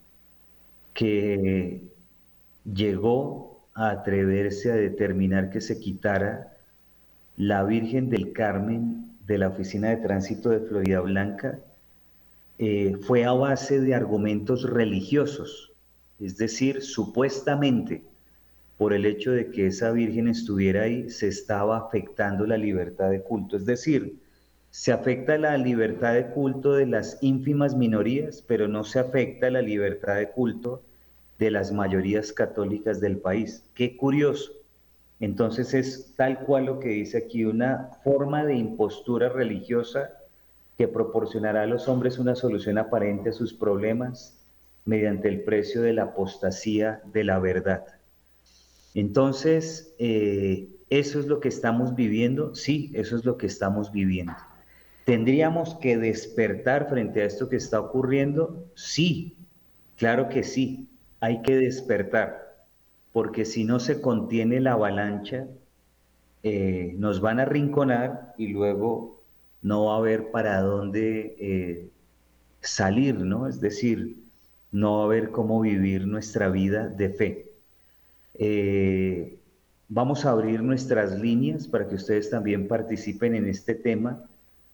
que 0.93 1.89
llegó 2.71 3.65
a 3.73 3.89
atreverse 3.89 4.71
a 4.71 4.75
determinar 4.77 5.49
que 5.49 5.63
se 5.63 5.81
quitara 5.81 6.59
la 7.39 7.65
Virgen 7.65 8.11
del 8.11 8.35
Carmen 8.35 9.17
de 9.27 9.39
la 9.39 9.49
Oficina 9.49 9.89
de 9.89 9.97
Tránsito 9.97 10.51
de 10.51 10.61
Florida 10.61 11.01
Blanca 11.01 11.59
eh, 12.65 12.97
fue 13.01 13.25
a 13.25 13.33
base 13.33 13.81
de 13.81 13.93
argumentos 13.93 14.63
religiosos, 14.63 15.73
es 16.21 16.37
decir, 16.37 16.81
supuestamente 16.81 18.05
por 18.79 18.93
el 18.93 19.05
hecho 19.05 19.33
de 19.33 19.51
que 19.51 19.67
esa 19.67 19.91
Virgen 19.91 20.29
estuviera 20.29 20.83
ahí, 20.83 21.11
se 21.11 21.27
estaba 21.27 21.77
afectando 21.77 22.47
la 22.47 22.57
libertad 22.57 23.11
de 23.11 23.21
culto, 23.21 23.57
es 23.57 23.67
decir, 23.67 24.17
se 24.71 24.93
afecta 24.93 25.37
la 25.39 25.59
libertad 25.59 26.15
de 26.15 26.29
culto 26.29 26.75
de 26.75 26.87
las 26.87 27.19
ínfimas 27.21 27.75
minorías, 27.75 28.45
pero 28.47 28.69
no 28.69 28.85
se 28.85 29.01
afecta 29.01 29.51
la 29.51 29.61
libertad 29.61 30.15
de 30.15 30.31
culto 30.31 30.85
de 31.41 31.51
las 31.51 31.73
mayorías 31.73 32.33
católicas 32.33 33.01
del 33.01 33.17
país. 33.17 33.65
Qué 33.75 33.97
curioso. 33.97 34.53
Entonces 35.19 35.75
es 35.75 36.15
tal 36.15 36.39
cual 36.45 36.67
lo 36.67 36.79
que 36.79 36.91
dice 36.91 37.19
aquí, 37.19 37.45
una 37.45 37.91
forma 38.05 38.45
de 38.45 38.55
impostura 38.55 39.31
religiosa 39.31 40.13
que 40.83 40.89
proporcionará 40.89 41.63
a 41.63 41.67
los 41.67 41.87
hombres 41.87 42.19
una 42.19 42.35
solución 42.35 42.77
aparente 42.77 43.29
a 43.29 43.33
sus 43.33 43.55
problemas 43.55 44.37
mediante 44.85 45.29
el 45.29 45.45
precio 45.45 45.81
de 45.81 45.93
la 45.93 46.03
apostasía 46.03 47.01
de 47.13 47.23
la 47.23 47.39
verdad. 47.39 47.85
Entonces, 48.93 49.95
eh, 50.01 50.71
¿eso 50.91 51.21
es 51.21 51.27
lo 51.27 51.39
que 51.39 51.47
estamos 51.47 51.95
viviendo? 51.95 52.57
Sí, 52.57 52.91
eso 52.95 53.15
es 53.15 53.25
lo 53.25 53.37
que 53.37 53.47
estamos 53.47 53.93
viviendo. 53.93 54.33
¿Tendríamos 55.05 55.77
que 55.77 55.97
despertar 55.97 56.89
frente 56.89 57.23
a 57.23 57.27
esto 57.27 57.49
que 57.49 57.59
está 57.59 57.79
ocurriendo? 57.79 58.67
Sí, 58.75 59.37
claro 59.97 60.29
que 60.29 60.43
sí, 60.43 60.89
hay 61.21 61.43
que 61.43 61.55
despertar, 61.55 62.65
porque 63.13 63.45
si 63.45 63.63
no 63.63 63.79
se 63.79 64.01
contiene 64.01 64.61
la 64.61 64.73
avalancha, 64.73 65.47
eh, 66.43 66.97
nos 66.99 67.21
van 67.21 67.39
a 67.39 67.45
rinconar 67.45 68.35
y 68.37 68.49
luego 68.49 69.22
no 69.63 69.87
va 69.87 69.95
a 69.95 69.99
haber 69.99 70.31
para 70.31 70.61
dónde 70.61 71.35
eh, 71.39 71.89
salir, 72.61 73.15
¿no? 73.15 73.49
Es 73.49 73.61
decir, 73.61 74.19
no 74.73 74.97
va 74.97 75.03
a 75.03 75.07
haber 75.07 75.31
cómo 75.31 75.61
vivir 75.61 76.07
nuestra 76.07 76.51
vida 76.51 76.89
de 76.89 77.09
fe. 77.11 77.47
Eh, 78.35 79.39
vamos 79.89 80.27
a 80.27 80.33
abrir 80.33 80.63
nuestras 80.63 81.19
líneas 81.19 81.67
para 81.69 81.89
que 81.89 81.95
ustedes 81.95 82.29
también 82.31 82.69
participen 82.69 83.35
en 83.37 83.49
este 83.49 83.75
tema. 83.75 84.29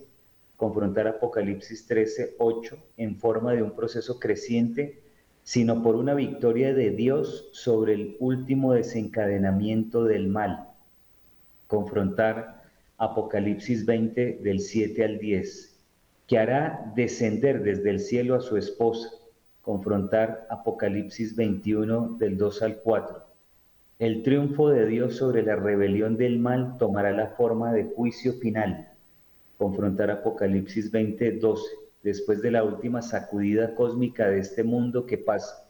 confrontar 0.58 1.08
Apocalipsis 1.08 1.88
13, 1.88 2.36
8, 2.38 2.78
en 2.98 3.16
forma 3.16 3.54
de 3.54 3.64
un 3.64 3.76
proceso 3.76 4.20
creciente, 4.20 5.02
sino 5.44 5.82
por 5.82 5.96
una 5.96 6.14
victoria 6.14 6.74
de 6.74 6.90
Dios 6.92 7.48
sobre 7.54 7.94
el 7.94 8.18
último 8.20 8.74
desencadenamiento 8.74 10.04
del 10.04 10.28
mal. 10.28 10.68
Confrontar 11.68 12.64
Apocalipsis 12.98 13.86
20, 13.86 14.40
del 14.44 14.60
7 14.60 15.06
al 15.06 15.20
10, 15.20 15.80
que 16.28 16.38
hará 16.38 16.92
descender 16.96 17.64
desde 17.64 17.92
el 17.92 18.00
cielo 18.00 18.36
a 18.36 18.42
su 18.42 18.58
esposa. 18.58 19.10
Confrontar 19.62 20.48
Apocalipsis 20.50 21.36
21, 21.36 22.18
del 22.20 22.38
2 22.38 22.62
al 22.64 22.78
4 22.82 23.28
el 24.00 24.22
triunfo 24.22 24.70
de 24.70 24.86
Dios 24.86 25.16
sobre 25.16 25.42
la 25.42 25.56
rebelión 25.56 26.18
del 26.18 26.38
mal 26.38 26.78
tomará 26.78 27.12
la 27.12 27.30
forma 27.30 27.74
de 27.74 27.86
juicio 27.86 28.34
final. 28.34 28.92
Confrontar 29.58 30.12
Apocalipsis 30.12 30.92
20, 30.92 31.32
12, 31.34 31.64
después 32.04 32.42
de 32.42 32.52
la 32.52 32.64
última 32.64 33.02
sacudida 33.02 33.74
cósmica 33.76 34.28
de 34.28 34.40
este 34.40 34.64
mundo 34.64 35.06
que 35.06 35.18
pasa. 35.18 35.68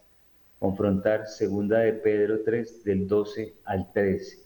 Confrontar 0.60 1.28
Segunda 1.28 1.80
de 1.80 1.94
Pedro 1.94 2.42
3, 2.44 2.84
del 2.84 3.08
12 3.08 3.54
al 3.64 3.92
13. 3.94 4.40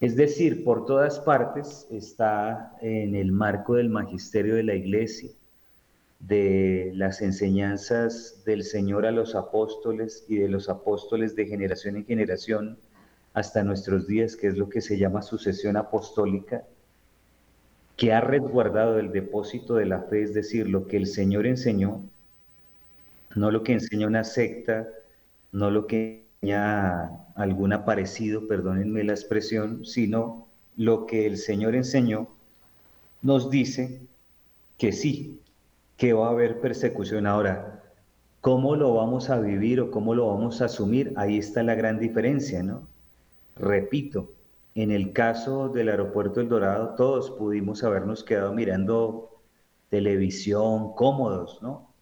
Es 0.00 0.16
decir, 0.16 0.64
por 0.64 0.86
todas 0.86 1.20
partes 1.20 1.86
está 1.90 2.76
en 2.80 3.14
el 3.14 3.30
marco 3.30 3.74
del 3.74 3.88
magisterio 3.88 4.54
de 4.54 4.64
la 4.64 4.74
iglesia, 4.74 5.30
de 6.18 6.92
las 6.94 7.22
enseñanzas 7.22 8.42
del 8.44 8.64
Señor 8.64 9.06
a 9.06 9.10
los 9.10 9.34
apóstoles 9.34 10.24
y 10.28 10.36
de 10.36 10.48
los 10.48 10.68
apóstoles 10.68 11.36
de 11.36 11.46
generación 11.46 11.96
en 11.96 12.04
generación, 12.04 12.78
hasta 13.34 13.62
nuestros 13.62 14.06
días, 14.06 14.36
que 14.36 14.48
es 14.48 14.56
lo 14.56 14.68
que 14.68 14.80
se 14.80 14.98
llama 14.98 15.22
sucesión 15.22 15.76
apostólica, 15.76 16.64
que 17.96 18.12
ha 18.12 18.20
resguardado 18.20 18.98
el 18.98 19.12
depósito 19.12 19.74
de 19.74 19.86
la 19.86 20.02
fe, 20.02 20.22
es 20.22 20.34
decir, 20.34 20.68
lo 20.68 20.86
que 20.86 20.96
el 20.96 21.06
Señor 21.06 21.46
enseñó, 21.46 22.02
no 23.34 23.50
lo 23.50 23.62
que 23.62 23.72
enseñó 23.72 24.06
una 24.06 24.24
secta, 24.24 24.88
no 25.52 25.70
lo 25.70 25.86
que 25.86 26.26
enseña 26.40 27.10
algún 27.34 27.72
aparecido, 27.72 28.48
perdónenme 28.48 29.04
la 29.04 29.12
expresión, 29.12 29.84
sino 29.84 30.48
lo 30.76 31.06
que 31.06 31.26
el 31.26 31.36
Señor 31.36 31.74
enseñó, 31.74 32.28
nos 33.22 33.50
dice 33.50 34.00
que 34.78 34.92
sí, 34.92 35.40
que 35.96 36.12
va 36.12 36.28
a 36.28 36.30
haber 36.30 36.60
persecución. 36.60 37.26
Ahora, 37.26 37.82
¿cómo 38.40 38.74
lo 38.74 38.94
vamos 38.94 39.30
a 39.30 39.38
vivir 39.38 39.80
o 39.80 39.90
cómo 39.90 40.14
lo 40.14 40.26
vamos 40.26 40.60
a 40.60 40.64
asumir? 40.64 41.12
Ahí 41.16 41.38
está 41.38 41.62
la 41.62 41.74
gran 41.74 42.00
diferencia, 42.00 42.62
¿no? 42.62 42.82
Repito, 43.56 44.32
en 44.74 44.90
el 44.90 45.12
caso 45.12 45.68
del 45.68 45.88
aeropuerto 45.88 46.40
El 46.40 46.48
Dorado, 46.48 46.94
todos 46.96 47.30
pudimos 47.32 47.84
habernos 47.84 48.24
quedado 48.24 48.52
mirando 48.52 49.40
televisión 49.90 50.94
cómodos, 50.94 51.60
¿no? 51.62 51.92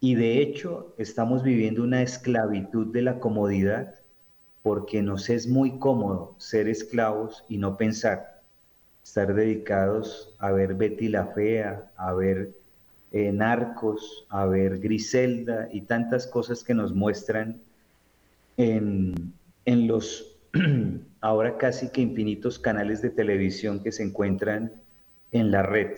Y 0.00 0.14
de 0.14 0.40
hecho, 0.40 0.94
estamos 0.98 1.42
viviendo 1.42 1.82
una 1.82 2.02
esclavitud 2.02 2.92
de 2.92 3.02
la 3.02 3.18
comodidad 3.18 3.94
porque 4.62 5.02
nos 5.02 5.28
es 5.28 5.48
muy 5.48 5.78
cómodo 5.78 6.34
ser 6.38 6.68
esclavos 6.68 7.44
y 7.48 7.58
no 7.58 7.76
pensar, 7.76 8.42
estar 9.02 9.34
dedicados 9.34 10.34
a 10.38 10.52
ver 10.52 10.74
Betty 10.74 11.08
la 11.08 11.26
Fea, 11.28 11.90
a 11.96 12.12
ver 12.14 12.52
eh, 13.12 13.32
Narcos, 13.32 14.26
a 14.28 14.46
ver 14.46 14.78
Griselda 14.78 15.68
y 15.72 15.82
tantas 15.82 16.26
cosas 16.26 16.64
que 16.64 16.74
nos 16.74 16.94
muestran 16.94 17.60
en, 18.56 19.32
en 19.64 19.86
los 19.86 20.36
ahora 21.24 21.56
casi 21.56 21.88
que 21.88 22.02
infinitos 22.02 22.58
canales 22.58 23.00
de 23.00 23.08
televisión 23.08 23.82
que 23.82 23.92
se 23.92 24.02
encuentran 24.02 24.70
en 25.32 25.50
la 25.50 25.62
red, 25.62 25.96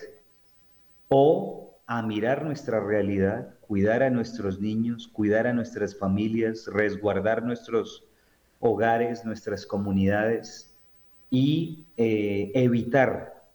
o 1.09 1.75
a 1.89 2.01
mirar 2.01 2.45
nuestra 2.45 2.79
realidad, 2.79 3.53
cuidar 3.61 4.05
a 4.05 4.11
nuestros 4.11 4.61
niños, 4.61 5.09
cuidar 5.09 5.49
a 5.49 5.53
nuestras 5.53 5.99
familias, 5.99 6.69
resguardar 6.73 7.43
nuestros 7.43 8.05
hogares, 8.61 9.25
nuestras 9.25 9.67
comunidades 9.67 10.73
y 11.29 11.87
eh, 11.97 12.53
evitar 12.55 13.49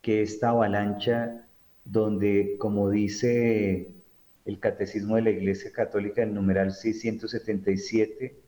que 0.00 0.22
esta 0.22 0.48
avalancha 0.48 1.46
donde, 1.84 2.56
como 2.58 2.88
dice 2.88 3.90
el 4.46 4.58
Catecismo 4.58 5.16
de 5.16 5.22
la 5.22 5.30
Iglesia 5.30 5.72
Católica, 5.72 6.22
el 6.22 6.32
numeral 6.32 6.72
677, 6.72 8.47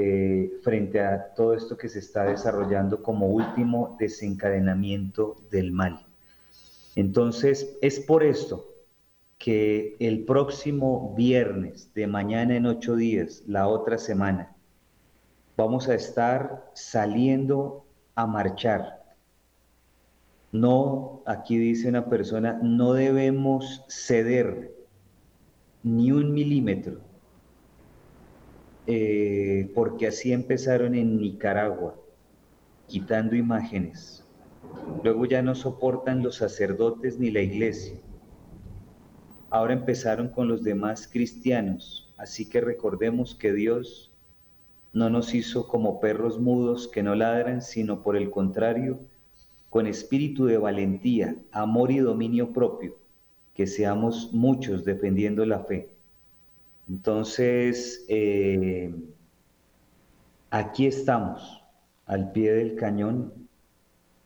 eh, 0.00 0.60
frente 0.62 1.00
a 1.00 1.34
todo 1.34 1.54
esto 1.54 1.76
que 1.76 1.88
se 1.88 1.98
está 1.98 2.22
desarrollando 2.22 3.02
como 3.02 3.26
último 3.26 3.96
desencadenamiento 3.98 5.34
del 5.50 5.72
mal. 5.72 6.06
Entonces, 6.94 7.76
es 7.82 7.98
por 7.98 8.22
esto 8.22 8.64
que 9.38 9.96
el 9.98 10.24
próximo 10.24 11.16
viernes, 11.16 11.92
de 11.94 12.06
mañana 12.06 12.54
en 12.54 12.66
ocho 12.66 12.94
días, 12.94 13.42
la 13.48 13.66
otra 13.66 13.98
semana, 13.98 14.54
vamos 15.56 15.88
a 15.88 15.96
estar 15.96 16.70
saliendo 16.74 17.84
a 18.14 18.24
marchar. 18.24 19.02
No, 20.52 21.24
aquí 21.26 21.58
dice 21.58 21.88
una 21.88 22.08
persona, 22.08 22.60
no 22.62 22.92
debemos 22.92 23.84
ceder 23.88 24.72
ni 25.82 26.12
un 26.12 26.32
milímetro 26.32 27.07
eh, 28.90 29.70
porque 29.74 30.06
así 30.06 30.32
empezaron 30.32 30.94
en 30.94 31.20
Nicaragua, 31.20 31.94
quitando 32.86 33.36
imágenes. 33.36 34.24
Luego 35.04 35.26
ya 35.26 35.42
no 35.42 35.54
soportan 35.54 36.22
los 36.22 36.36
sacerdotes 36.36 37.18
ni 37.18 37.30
la 37.30 37.42
iglesia. 37.42 37.98
Ahora 39.50 39.74
empezaron 39.74 40.28
con 40.28 40.48
los 40.48 40.64
demás 40.64 41.06
cristianos, 41.06 42.14
así 42.16 42.48
que 42.48 42.62
recordemos 42.62 43.34
que 43.34 43.52
Dios 43.52 44.10
no 44.94 45.10
nos 45.10 45.34
hizo 45.34 45.68
como 45.68 46.00
perros 46.00 46.40
mudos 46.40 46.88
que 46.88 47.02
no 47.02 47.14
ladran, 47.14 47.60
sino 47.60 48.02
por 48.02 48.16
el 48.16 48.30
contrario, 48.30 49.00
con 49.68 49.86
espíritu 49.86 50.46
de 50.46 50.56
valentía, 50.56 51.36
amor 51.52 51.90
y 51.90 51.98
dominio 51.98 52.54
propio, 52.54 52.96
que 53.52 53.66
seamos 53.66 54.32
muchos 54.32 54.86
defendiendo 54.86 55.44
la 55.44 55.58
fe. 55.64 55.97
Entonces, 56.88 58.04
eh, 58.08 58.94
aquí 60.50 60.86
estamos, 60.86 61.62
al 62.06 62.32
pie 62.32 62.52
del 62.52 62.76
cañón, 62.76 63.48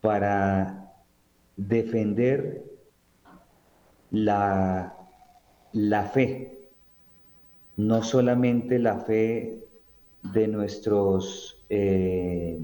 para 0.00 0.92
defender 1.56 2.64
la, 4.10 4.94
la 5.72 6.04
fe, 6.04 6.70
no 7.76 8.02
solamente 8.02 8.78
la 8.78 8.98
fe 9.00 9.58
de 10.22 10.46
nuestros 10.46 11.64
eh, 11.68 12.60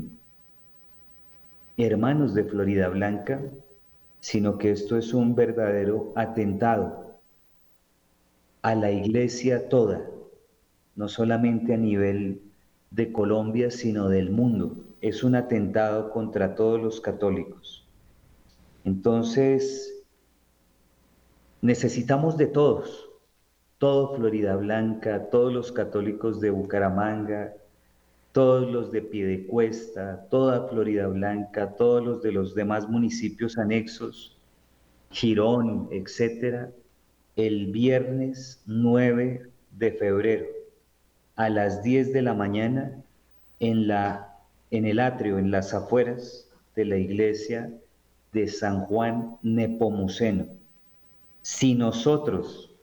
hermanos 1.76 2.34
de 2.34 2.44
Florida 2.44 2.88
Blanca, 2.88 3.42
sino 4.20 4.58
que 4.58 4.70
esto 4.70 4.96
es 4.96 5.12
un 5.12 5.34
verdadero 5.34 6.12
atentado 6.14 7.07
a 8.68 8.74
la 8.74 8.90
iglesia 8.90 9.70
toda, 9.70 10.10
no 10.94 11.08
solamente 11.08 11.72
a 11.72 11.78
nivel 11.78 12.42
de 12.90 13.10
Colombia, 13.12 13.70
sino 13.70 14.10
del 14.10 14.30
mundo. 14.30 14.84
Es 15.00 15.24
un 15.24 15.36
atentado 15.36 16.10
contra 16.10 16.54
todos 16.54 16.78
los 16.78 17.00
católicos. 17.00 17.88
Entonces, 18.84 20.04
necesitamos 21.62 22.36
de 22.36 22.46
todos, 22.46 23.08
todo 23.78 24.14
Florida 24.14 24.54
Blanca, 24.56 25.30
todos 25.30 25.50
los 25.50 25.72
católicos 25.72 26.38
de 26.38 26.50
Bucaramanga, 26.50 27.54
todos 28.32 28.70
los 28.70 28.92
de 28.92 29.00
Piedecuesta, 29.00 30.26
toda 30.28 30.68
Florida 30.68 31.06
Blanca, 31.06 31.74
todos 31.74 32.04
los 32.04 32.22
de 32.22 32.32
los 32.32 32.54
demás 32.54 32.86
municipios 32.86 33.56
anexos, 33.56 34.38
Girón, 35.10 35.88
etcétera, 35.90 36.70
el 37.38 37.66
viernes 37.68 38.64
9 38.66 39.48
de 39.70 39.92
febrero 39.92 40.46
a 41.36 41.48
las 41.48 41.84
10 41.84 42.12
de 42.12 42.22
la 42.22 42.34
mañana 42.34 43.00
en, 43.60 43.86
la, 43.86 44.40
en 44.72 44.84
el 44.84 44.98
atrio, 44.98 45.38
en 45.38 45.52
las 45.52 45.72
afueras 45.72 46.50
de 46.74 46.84
la 46.84 46.96
iglesia 46.96 47.72
de 48.32 48.48
San 48.48 48.80
Juan 48.86 49.36
Nepomuceno. 49.42 50.48
Si 51.42 51.76
nosotros 51.76 52.74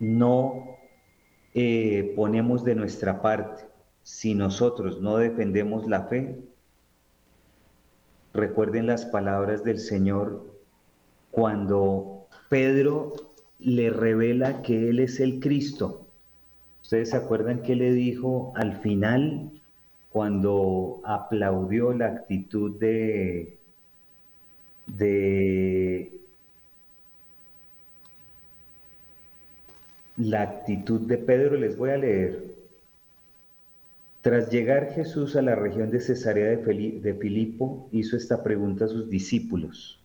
no 0.00 0.78
eh, 1.54 2.12
ponemos 2.16 2.64
de 2.64 2.74
nuestra 2.74 3.22
parte, 3.22 3.62
si 4.02 4.34
nosotros 4.34 5.00
no 5.00 5.18
defendemos 5.18 5.86
la 5.86 6.08
fe, 6.08 6.42
recuerden 8.34 8.88
las 8.88 9.04
palabras 9.04 9.62
del 9.62 9.78
Señor 9.78 10.44
cuando 11.30 12.11
Pedro 12.48 13.14
le 13.58 13.90
revela 13.90 14.62
que 14.62 14.90
Él 14.90 14.98
es 14.98 15.20
el 15.20 15.40
Cristo. 15.40 16.06
Ustedes 16.82 17.10
se 17.10 17.16
acuerdan 17.16 17.62
que 17.62 17.76
le 17.76 17.92
dijo 17.92 18.52
al 18.56 18.76
final, 18.80 19.50
cuando 20.10 21.00
aplaudió 21.04 21.92
la 21.92 22.08
actitud 22.08 22.78
de, 22.78 23.56
de 24.86 26.12
la 30.16 30.42
actitud 30.42 31.00
de 31.00 31.18
Pedro, 31.18 31.56
les 31.56 31.76
voy 31.76 31.90
a 31.90 31.96
leer. 31.96 32.52
Tras 34.20 34.50
llegar 34.50 34.92
Jesús 34.92 35.34
a 35.36 35.42
la 35.42 35.54
región 35.54 35.90
de 35.90 36.00
Cesarea 36.00 36.50
de 36.50 37.14
Filipo, 37.20 37.88
hizo 37.90 38.16
esta 38.16 38.42
pregunta 38.42 38.84
a 38.84 38.88
sus 38.88 39.08
discípulos. 39.08 40.01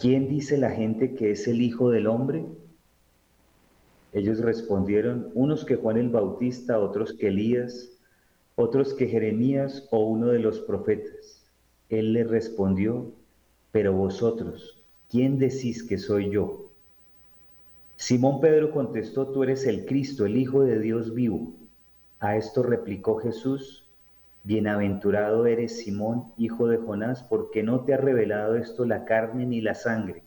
¿Quién 0.00 0.28
dice 0.28 0.56
la 0.56 0.70
gente 0.70 1.14
que 1.14 1.32
es 1.32 1.46
el 1.46 1.60
Hijo 1.60 1.90
del 1.90 2.06
Hombre? 2.06 2.46
Ellos 4.14 4.38
respondieron, 4.38 5.30
unos 5.34 5.66
que 5.66 5.76
Juan 5.76 5.98
el 5.98 6.08
Bautista, 6.08 6.80
otros 6.80 7.12
que 7.12 7.28
Elías, 7.28 7.98
otros 8.56 8.94
que 8.94 9.08
Jeremías 9.08 9.86
o 9.90 10.06
uno 10.06 10.28
de 10.28 10.38
los 10.38 10.60
profetas. 10.60 11.44
Él 11.90 12.14
le 12.14 12.24
respondió, 12.24 13.12
pero 13.72 13.92
vosotros, 13.92 14.82
¿quién 15.10 15.38
decís 15.38 15.82
que 15.82 15.98
soy 15.98 16.30
yo? 16.30 16.70
Simón 17.96 18.40
Pedro 18.40 18.72
contestó, 18.72 19.26
tú 19.26 19.42
eres 19.42 19.66
el 19.66 19.84
Cristo, 19.84 20.24
el 20.24 20.38
Hijo 20.38 20.62
de 20.62 20.80
Dios 20.80 21.12
vivo. 21.12 21.52
A 22.20 22.38
esto 22.38 22.62
replicó 22.62 23.16
Jesús, 23.16 23.89
Bienaventurado 24.42 25.46
eres 25.46 25.78
Simón, 25.78 26.32
hijo 26.38 26.66
de 26.68 26.78
Jonás, 26.78 27.22
porque 27.22 27.62
no 27.62 27.84
te 27.84 27.94
ha 27.94 27.98
revelado 27.98 28.56
esto 28.56 28.86
la 28.86 29.04
carne 29.04 29.44
ni 29.44 29.60
la 29.60 29.74
sangre, 29.74 30.22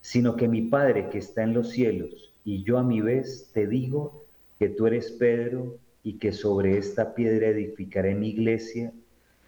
sino 0.00 0.36
que 0.36 0.48
mi 0.48 0.62
Padre 0.62 1.08
que 1.08 1.18
está 1.18 1.42
en 1.42 1.54
los 1.54 1.70
cielos, 1.70 2.34
y 2.44 2.62
yo 2.62 2.78
a 2.78 2.82
mi 2.82 3.00
vez 3.00 3.50
te 3.54 3.66
digo 3.66 4.24
que 4.58 4.68
tú 4.68 4.86
eres 4.86 5.12
Pedro, 5.12 5.78
y 6.02 6.18
que 6.18 6.32
sobre 6.32 6.78
esta 6.78 7.14
piedra 7.14 7.48
edificaré 7.48 8.14
mi 8.14 8.30
iglesia, 8.30 8.92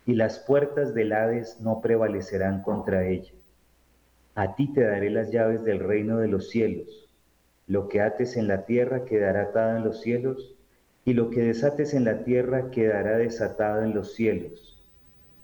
y 0.06 0.14
las 0.14 0.38
puertas 0.38 0.94
del 0.94 1.12
Hades 1.12 1.60
no 1.60 1.80
prevalecerán 1.80 2.62
contra 2.62 3.06
ella. 3.06 3.32
A 4.34 4.54
ti 4.54 4.72
te 4.72 4.82
daré 4.82 5.10
las 5.10 5.30
llaves 5.30 5.64
del 5.64 5.78
reino 5.78 6.18
de 6.18 6.28
los 6.28 6.48
cielos. 6.48 7.08
Lo 7.66 7.88
que 7.88 8.00
ates 8.00 8.36
en 8.36 8.48
la 8.48 8.64
tierra 8.64 9.04
quedará 9.04 9.42
atado 9.42 9.76
en 9.76 9.84
los 9.84 10.00
cielos, 10.00 10.54
y 11.10 11.12
lo 11.12 11.28
que 11.28 11.42
desates 11.42 11.92
en 11.92 12.04
la 12.04 12.22
tierra 12.22 12.70
quedará 12.70 13.16
desatado 13.16 13.82
en 13.82 13.92
los 13.92 14.14
cielos. 14.14 14.78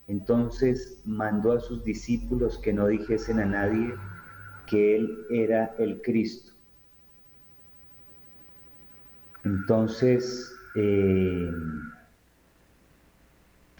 Entonces 0.07 1.03
mandó 1.05 1.51
a 1.51 1.61
sus 1.61 1.83
discípulos 1.83 2.57
que 2.59 2.73
no 2.73 2.87
dijesen 2.87 3.41
a 3.41 3.47
nadie 3.47 3.93
que 4.69 4.95
él 4.95 5.27
era 5.29 5.75
el 5.79 6.01
Cristo. 6.03 6.53
Entonces, 9.43 10.55
eh, 10.77 11.51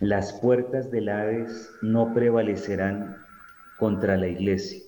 las 0.01 0.33
puertas 0.33 0.91
del 0.91 1.09
Hades 1.09 1.71
no 1.83 2.13
prevalecerán 2.13 3.17
contra 3.79 4.17
la 4.17 4.27
iglesia. 4.27 4.83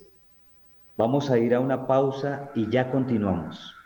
Vamos 0.97 1.31
a 1.31 1.39
ir 1.39 1.55
a 1.55 1.61
una 1.61 1.87
pausa 1.87 2.51
y 2.57 2.69
ya 2.69 2.91
continuamos. 2.91 3.78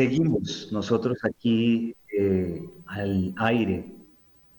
Seguimos 0.00 0.72
nosotros 0.72 1.18
aquí 1.24 1.94
eh, 2.18 2.66
al 2.86 3.34
aire 3.36 3.84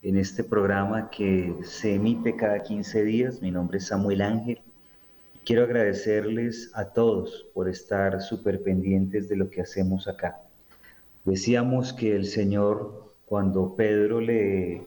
en 0.02 0.16
este 0.16 0.44
programa 0.44 1.10
que 1.10 1.52
se 1.64 1.96
emite 1.96 2.36
cada 2.36 2.62
15 2.62 3.02
días. 3.02 3.42
Mi 3.42 3.50
nombre 3.50 3.78
es 3.78 3.88
Samuel 3.88 4.22
Ángel. 4.22 4.60
Quiero 5.44 5.64
agradecerles 5.64 6.70
a 6.74 6.84
todos 6.84 7.46
por 7.54 7.68
estar 7.68 8.22
súper 8.22 8.62
pendientes 8.62 9.28
de 9.28 9.34
lo 9.34 9.50
que 9.50 9.62
hacemos 9.62 10.06
acá. 10.06 10.40
Decíamos 11.24 11.92
que 11.92 12.14
el 12.14 12.26
Señor, 12.26 13.12
cuando 13.26 13.74
Pedro 13.74 14.20
le, 14.20 14.86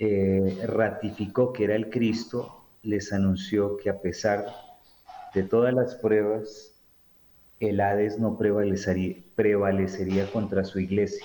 eh, 0.00 0.66
ratificó 0.66 1.52
que 1.52 1.62
era 1.62 1.76
el 1.76 1.90
Cristo, 1.90 2.64
les 2.82 3.12
anunció 3.12 3.76
que 3.76 3.88
a 3.88 4.00
pesar 4.00 4.46
de 5.32 5.44
todas 5.44 5.72
las 5.72 5.94
pruebas, 5.94 6.74
el 7.60 7.80
Hades 7.80 8.18
no 8.18 8.36
prevalecería, 8.36 9.27
prevalecería 9.38 10.28
contra 10.32 10.64
su 10.64 10.80
iglesia. 10.80 11.24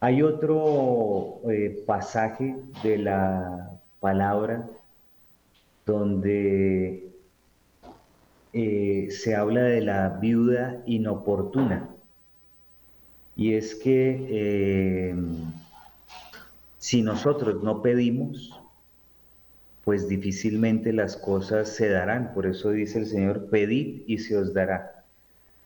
Hay 0.00 0.20
otro 0.20 1.42
eh, 1.48 1.84
pasaje 1.86 2.56
de 2.82 2.98
la 2.98 3.70
palabra 4.00 4.68
donde 5.86 7.08
eh, 8.52 9.08
se 9.12 9.36
habla 9.36 9.62
de 9.62 9.80
la 9.80 10.08
viuda 10.20 10.82
inoportuna. 10.86 11.88
Y 13.36 13.54
es 13.54 13.76
que 13.76 14.26
eh, 14.28 15.14
si 16.78 17.02
nosotros 17.02 17.62
no 17.62 17.80
pedimos, 17.80 18.60
pues 19.84 20.08
difícilmente 20.08 20.92
las 20.92 21.16
cosas 21.16 21.68
se 21.68 21.90
darán. 21.90 22.34
Por 22.34 22.48
eso 22.48 22.70
dice 22.70 22.98
el 22.98 23.06
Señor, 23.06 23.50
pedid 23.50 24.02
y 24.08 24.18
se 24.18 24.36
os 24.36 24.52
dará. 24.52 24.99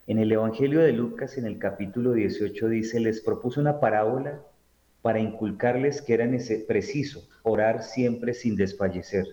En 0.06 0.18
el 0.18 0.30
Evangelio 0.30 0.80
de 0.80 0.92
Lucas, 0.92 1.38
en 1.38 1.46
el 1.46 1.58
capítulo 1.58 2.12
18, 2.12 2.68
dice, 2.68 3.00
les 3.00 3.22
propuso 3.22 3.58
una 3.58 3.80
parábola 3.80 4.42
para 5.00 5.18
inculcarles 5.18 6.02
que 6.02 6.12
era 6.12 6.28
preciso 6.68 7.26
orar 7.42 7.82
siempre 7.82 8.34
sin 8.34 8.54
desfallecer. 8.54 9.24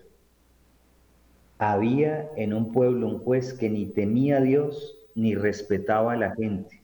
Había 1.57 2.29
en 2.37 2.53
un 2.53 2.71
pueblo 2.71 3.07
un 3.07 3.19
juez 3.19 3.53
que 3.53 3.69
ni 3.69 3.85
temía 3.85 4.37
a 4.37 4.41
Dios 4.41 4.97
ni 5.13 5.35
respetaba 5.35 6.13
a 6.13 6.17
la 6.17 6.35
gente. 6.35 6.81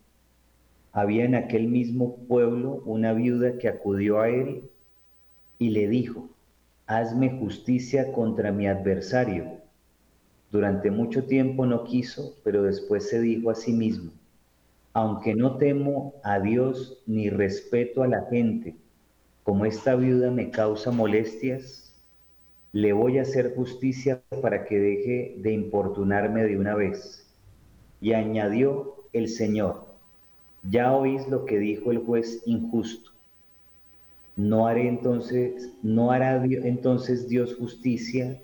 Había 0.91 1.23
en 1.23 1.35
aquel 1.35 1.67
mismo 1.67 2.17
pueblo 2.27 2.81
una 2.85 3.13
viuda 3.13 3.57
que 3.57 3.69
acudió 3.69 4.19
a 4.19 4.27
él 4.27 4.69
y 5.59 5.69
le 5.69 5.87
dijo, 5.87 6.29
hazme 6.87 7.39
justicia 7.39 8.11
contra 8.11 8.51
mi 8.51 8.67
adversario 8.67 9.56
durante 10.51 10.91
mucho 10.91 11.25
tiempo 11.25 11.65
no 11.65 11.83
quiso, 11.83 12.35
pero 12.43 12.63
después 12.63 13.09
se 13.09 13.19
dijo 13.19 13.49
a 13.49 13.55
sí 13.55 13.73
mismo, 13.73 14.11
aunque 14.93 15.35
no 15.35 15.57
temo 15.57 16.13
a 16.23 16.39
Dios 16.39 17.03
ni 17.05 17.29
respeto 17.29 18.03
a 18.03 18.07
la 18.07 18.25
gente, 18.29 18.75
como 19.43 19.65
esta 19.65 19.95
viuda 19.95 20.31
me 20.31 20.49
causa 20.49 20.91
molestias, 20.91 21.93
le 22.73 22.93
voy 22.93 23.17
a 23.17 23.21
hacer 23.21 23.55
justicia 23.55 24.21
para 24.41 24.65
que 24.65 24.79
deje 24.79 25.35
de 25.37 25.53
importunarme 25.53 26.43
de 26.43 26.57
una 26.57 26.75
vez. 26.75 27.25
Y 28.01 28.13
añadió 28.13 28.95
el 29.13 29.29
Señor, 29.29 29.85
ya 30.69 30.93
oís 30.93 31.27
lo 31.27 31.45
que 31.45 31.59
dijo 31.59 31.91
el 31.91 31.99
juez 31.99 32.43
injusto. 32.45 33.11
No 34.35 34.67
haré 34.67 34.87
entonces, 34.87 35.73
no 35.81 36.11
hará 36.11 36.43
entonces 36.43 37.27
Dios 37.27 37.55
justicia 37.55 38.39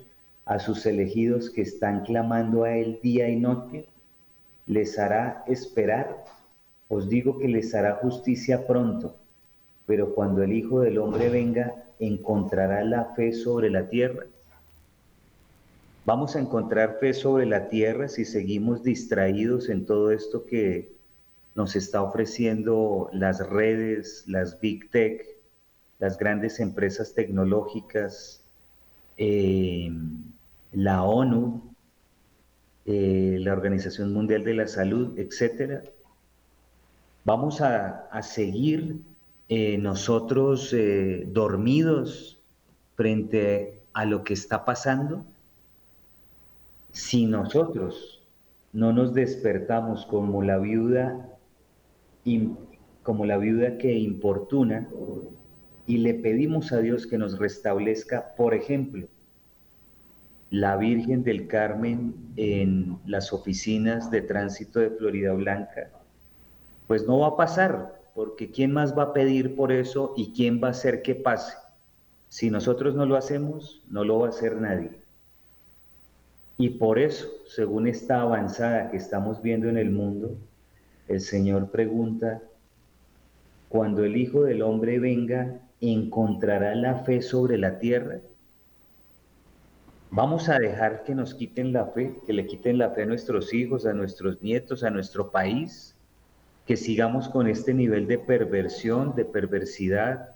a 0.46 0.58
sus 0.58 0.84
elegidos 0.86 1.50
que 1.50 1.62
están 1.62 2.04
clamando 2.04 2.64
a 2.64 2.76
Él 2.76 2.98
día 3.02 3.28
y 3.28 3.36
noche, 3.36 3.86
les 4.66 4.98
hará 4.98 5.44
esperar. 5.46 6.24
Os 6.88 7.08
digo 7.08 7.38
que 7.38 7.48
les 7.48 7.74
hará 7.74 7.96
justicia 7.96 8.66
pronto, 8.66 9.16
pero 9.86 10.14
cuando 10.14 10.42
el 10.42 10.52
Hijo 10.52 10.80
del 10.80 10.98
Hombre 10.98 11.28
venga, 11.28 11.74
¿encontrará 11.98 12.84
la 12.84 13.06
fe 13.16 13.32
sobre 13.32 13.70
la 13.70 13.88
tierra? 13.88 14.26
Vamos 16.06 16.36
a 16.36 16.40
encontrar 16.40 16.98
fe 17.00 17.14
sobre 17.14 17.46
la 17.46 17.68
tierra 17.70 18.08
si 18.08 18.26
seguimos 18.26 18.82
distraídos 18.82 19.70
en 19.70 19.86
todo 19.86 20.10
esto 20.10 20.44
que 20.44 20.92
nos 21.54 21.76
está 21.76 22.02
ofreciendo 22.02 23.08
las 23.12 23.48
redes, 23.48 24.24
las 24.26 24.60
big 24.60 24.90
tech, 24.90 25.24
las 25.98 26.18
grandes 26.18 26.60
empresas 26.60 27.14
tecnológicas, 27.14 28.43
eh, 29.16 29.92
la 30.72 31.02
ONU, 31.04 31.74
eh, 32.86 33.38
la 33.40 33.52
Organización 33.52 34.12
Mundial 34.12 34.44
de 34.44 34.54
la 34.54 34.66
Salud, 34.66 35.18
etcétera, 35.18 35.82
vamos 37.24 37.60
a, 37.60 38.08
seguir 38.22 39.00
eh, 39.48 39.78
nosotros 39.78 40.74
dormidos 41.26 42.42
frente 42.96 43.80
a 43.92 44.04
lo 44.04 44.24
que 44.24 44.34
está 44.34 44.64
pasando. 44.64 45.24
Si 46.92 47.26
nosotros 47.26 48.22
no 48.72 48.92
nos 48.92 49.14
despertamos 49.14 50.06
como 50.06 50.42
la 50.42 50.58
viuda 50.58 51.30
como 53.04 53.26
la 53.26 53.36
viuda 53.36 53.76
que 53.76 53.92
importuna 53.92 54.88
y 55.86 55.98
le 55.98 56.14
pedimos 56.14 56.72
a 56.72 56.78
Dios 56.78 57.06
que 57.06 57.18
nos 57.18 57.38
restablezca, 57.38 58.34
por 58.36 58.54
ejemplo, 58.54 59.06
la 60.50 60.76
Virgen 60.76 61.24
del 61.24 61.46
Carmen 61.46 62.14
en 62.36 62.98
las 63.06 63.32
oficinas 63.32 64.10
de 64.10 64.22
tránsito 64.22 64.80
de 64.80 64.90
Florida 64.90 65.32
Blanca, 65.32 65.90
pues 66.86 67.06
no 67.06 67.18
va 67.18 67.28
a 67.28 67.36
pasar, 67.36 68.00
porque 68.14 68.50
¿quién 68.50 68.72
más 68.72 68.96
va 68.96 69.04
a 69.04 69.12
pedir 69.12 69.56
por 69.56 69.72
eso 69.72 70.14
y 70.16 70.32
quién 70.32 70.62
va 70.62 70.68
a 70.68 70.70
hacer 70.70 71.02
que 71.02 71.14
pase? 71.14 71.56
Si 72.28 72.50
nosotros 72.50 72.94
no 72.94 73.04
lo 73.04 73.16
hacemos, 73.16 73.82
no 73.90 74.04
lo 74.04 74.20
va 74.20 74.26
a 74.26 74.30
hacer 74.30 74.60
nadie. 74.60 74.92
Y 76.56 76.70
por 76.70 76.98
eso, 76.98 77.26
según 77.48 77.88
esta 77.88 78.20
avanzada 78.20 78.90
que 78.90 78.96
estamos 78.96 79.42
viendo 79.42 79.68
en 79.68 79.76
el 79.76 79.90
mundo, 79.90 80.36
el 81.08 81.20
Señor 81.20 81.70
pregunta, 81.70 82.40
cuando 83.68 84.04
el 84.04 84.16
Hijo 84.16 84.44
del 84.44 84.62
Hombre 84.62 85.00
venga, 85.00 85.60
¿encontrará 85.92 86.74
la 86.74 86.96
fe 87.00 87.22
sobre 87.22 87.58
la 87.58 87.78
tierra? 87.78 88.20
Vamos 90.10 90.48
a 90.48 90.58
dejar 90.58 91.02
que 91.02 91.14
nos 91.14 91.34
quiten 91.34 91.72
la 91.72 91.86
fe, 91.86 92.14
que 92.26 92.32
le 92.32 92.46
quiten 92.46 92.78
la 92.78 92.90
fe 92.90 93.02
a 93.02 93.06
nuestros 93.06 93.52
hijos, 93.52 93.84
a 93.84 93.92
nuestros 93.92 94.40
nietos, 94.42 94.84
a 94.84 94.90
nuestro 94.90 95.32
país, 95.32 95.96
que 96.66 96.76
sigamos 96.76 97.28
con 97.28 97.48
este 97.48 97.74
nivel 97.74 98.06
de 98.06 98.18
perversión, 98.18 99.14
de 99.16 99.24
perversidad, 99.24 100.28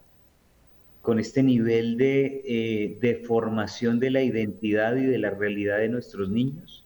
con 1.01 1.19
este 1.21 1.43
nivel 1.43 1.97
de 1.97 2.43
eh, 2.45 2.99
deformación 3.01 4.01
de 4.01 4.11
la 4.11 4.23
identidad 4.23 4.97
y 4.97 5.07
de 5.07 5.19
la 5.19 5.31
realidad 5.31 5.79
de 5.79 5.89
nuestros 5.89 6.29
niños. 6.29 6.85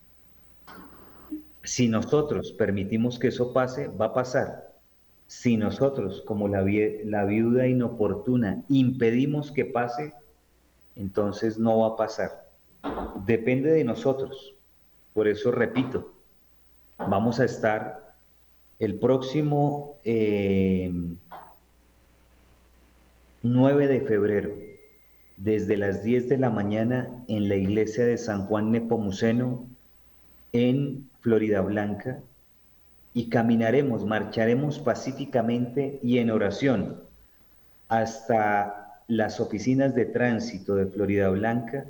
Si 1.64 1.88
nosotros 1.88 2.53
permitimos 2.53 3.18
que 3.18 3.29
eso 3.29 3.53
pase, 3.53 3.88
va 3.88 4.07
a 4.07 4.14
pasar. 4.14 4.72
Si 5.33 5.57
nosotros, 5.57 6.23
como 6.27 6.47
la, 6.47 6.64
la 7.05 7.25
viuda 7.25 7.66
inoportuna, 7.66 8.62
impedimos 8.68 9.51
que 9.51 9.64
pase, 9.64 10.12
entonces 10.95 11.59
no 11.59 11.79
va 11.81 11.88
a 11.88 11.97
pasar 11.97 12.42
depende 13.27 13.71
de 13.71 13.85
nosotros. 13.85 14.55
Por 15.14 15.29
eso 15.29 15.53
repito, 15.53 16.12
vamos 16.99 17.40
a 17.40 17.45
estar 17.45 18.14
el 18.79 18.99
próximo 18.99 19.97
9 20.05 20.05
eh, 20.05 20.90
de 23.88 24.01
febrero, 24.01 24.51
desde 25.37 25.77
las 25.77 26.03
10 26.03 26.29
de 26.29 26.38
la 26.38 26.51
mañana 26.51 27.25
en 27.29 27.49
la 27.49 27.57
iglesia 27.57 28.05
de 28.05 28.18
San 28.18 28.47
Juan 28.47 28.71
Nepomuceno 28.71 29.66
en 30.53 31.09
Florida 31.21 31.61
Blanca 31.62 32.21
y 33.14 33.29
caminaremos, 33.29 34.05
marcharemos 34.05 34.79
pacíficamente 34.79 35.98
y 36.03 36.18
en 36.18 36.31
oración 36.31 37.01
hasta 37.88 39.01
las 39.07 39.40
oficinas 39.40 39.94
de 39.94 40.07
tránsito 40.07 40.75
de 40.75 40.87
Florida 40.87 41.29
Blanca 41.29 41.87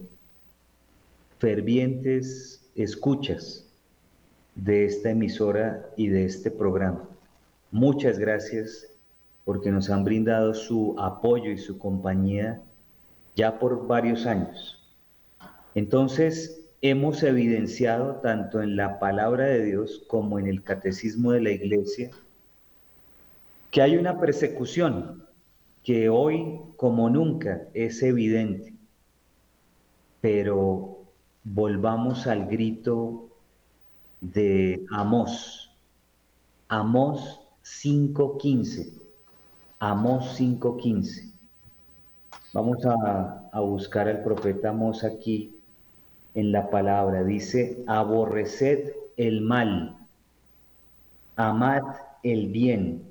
fervientes 1.40 2.62
escuchas 2.76 3.66
de 4.56 4.86
esta 4.86 5.12
emisora 5.12 5.90
y 5.98 6.08
de 6.08 6.26
este 6.26 6.52
programa. 6.52 7.08
Muchas 7.72 8.20
gracias 8.20 8.88
porque 9.46 9.72
nos 9.72 9.90
han 9.90 10.04
brindado 10.04 10.54
su 10.54 10.96
apoyo 11.00 11.52
y 11.52 11.58
su 11.58 11.78
compañía 11.78 12.62
ya 13.36 13.60
por 13.60 13.88
varios 13.88 14.26
años. 14.26 14.80
Entonces, 15.76 16.63
hemos 16.84 17.24
evidenciado 17.24 18.18
tanto 18.18 18.62
en 18.62 18.76
la 18.76 19.00
palabra 19.00 19.46
de 19.46 19.64
Dios 19.64 20.04
como 20.08 20.38
en 20.38 20.48
el 20.48 20.64
catecismo 20.64 21.32
de 21.32 21.40
la 21.40 21.52
iglesia 21.52 22.12
que 23.72 23.82
hay 23.82 23.96
una 23.96 24.20
persecución 24.20 25.26
que 25.82 26.10
hoy 26.10 26.60
como 26.76 27.10
nunca 27.10 27.62
es 27.74 28.04
evidente. 28.04 28.76
Pero 30.20 31.06
volvamos 31.46 32.28
al 32.28 32.48
grito 32.48 33.30
de 34.20 34.86
Amós. 34.92 35.72
Amós 36.68 37.40
5.15. 37.64 38.94
Amós 39.80 40.38
5.15. 40.38 41.32
Vamos 42.52 42.86
a, 42.86 43.60
buscar 43.62 44.10
al 44.10 44.22
profeta 44.22 44.72
Amós 44.72 45.06
aquí 45.06 45.63
en 46.36 46.52
la 46.52 46.70
palabra. 46.70 47.24
Dice, 47.24 47.84
aborreced 47.88 48.94
el 49.18 49.42
mal, 49.42 49.98
amad 51.36 51.84
el 52.24 52.48
bien 52.48 53.04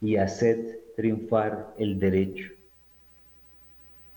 y 0.00 0.16
haced 0.16 0.78
triunfar 0.96 1.74
el 1.78 1.98
derecho. 1.98 2.52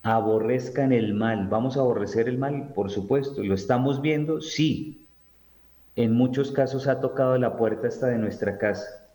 Aborrezcan 0.02 0.94
el 0.94 1.14
mal. 1.14 1.48
¿Vamos 1.48 1.76
a 1.76 1.82
aborrecer 1.82 2.30
el 2.30 2.38
mal? 2.38 2.72
Por 2.74 2.90
supuesto. 2.90 3.44
¿Lo 3.44 3.54
estamos 3.54 4.02
viendo? 4.02 4.42
Sí. 4.42 5.06
En 5.96 6.14
muchos 6.14 6.52
casos 6.52 6.88
ha 6.88 7.02
tocado 7.02 7.38
la 7.38 7.58
puerta 7.58 7.88
hasta 7.88 8.08
de 8.08 8.18
nuestra 8.18 8.58
casa. 8.58 9.10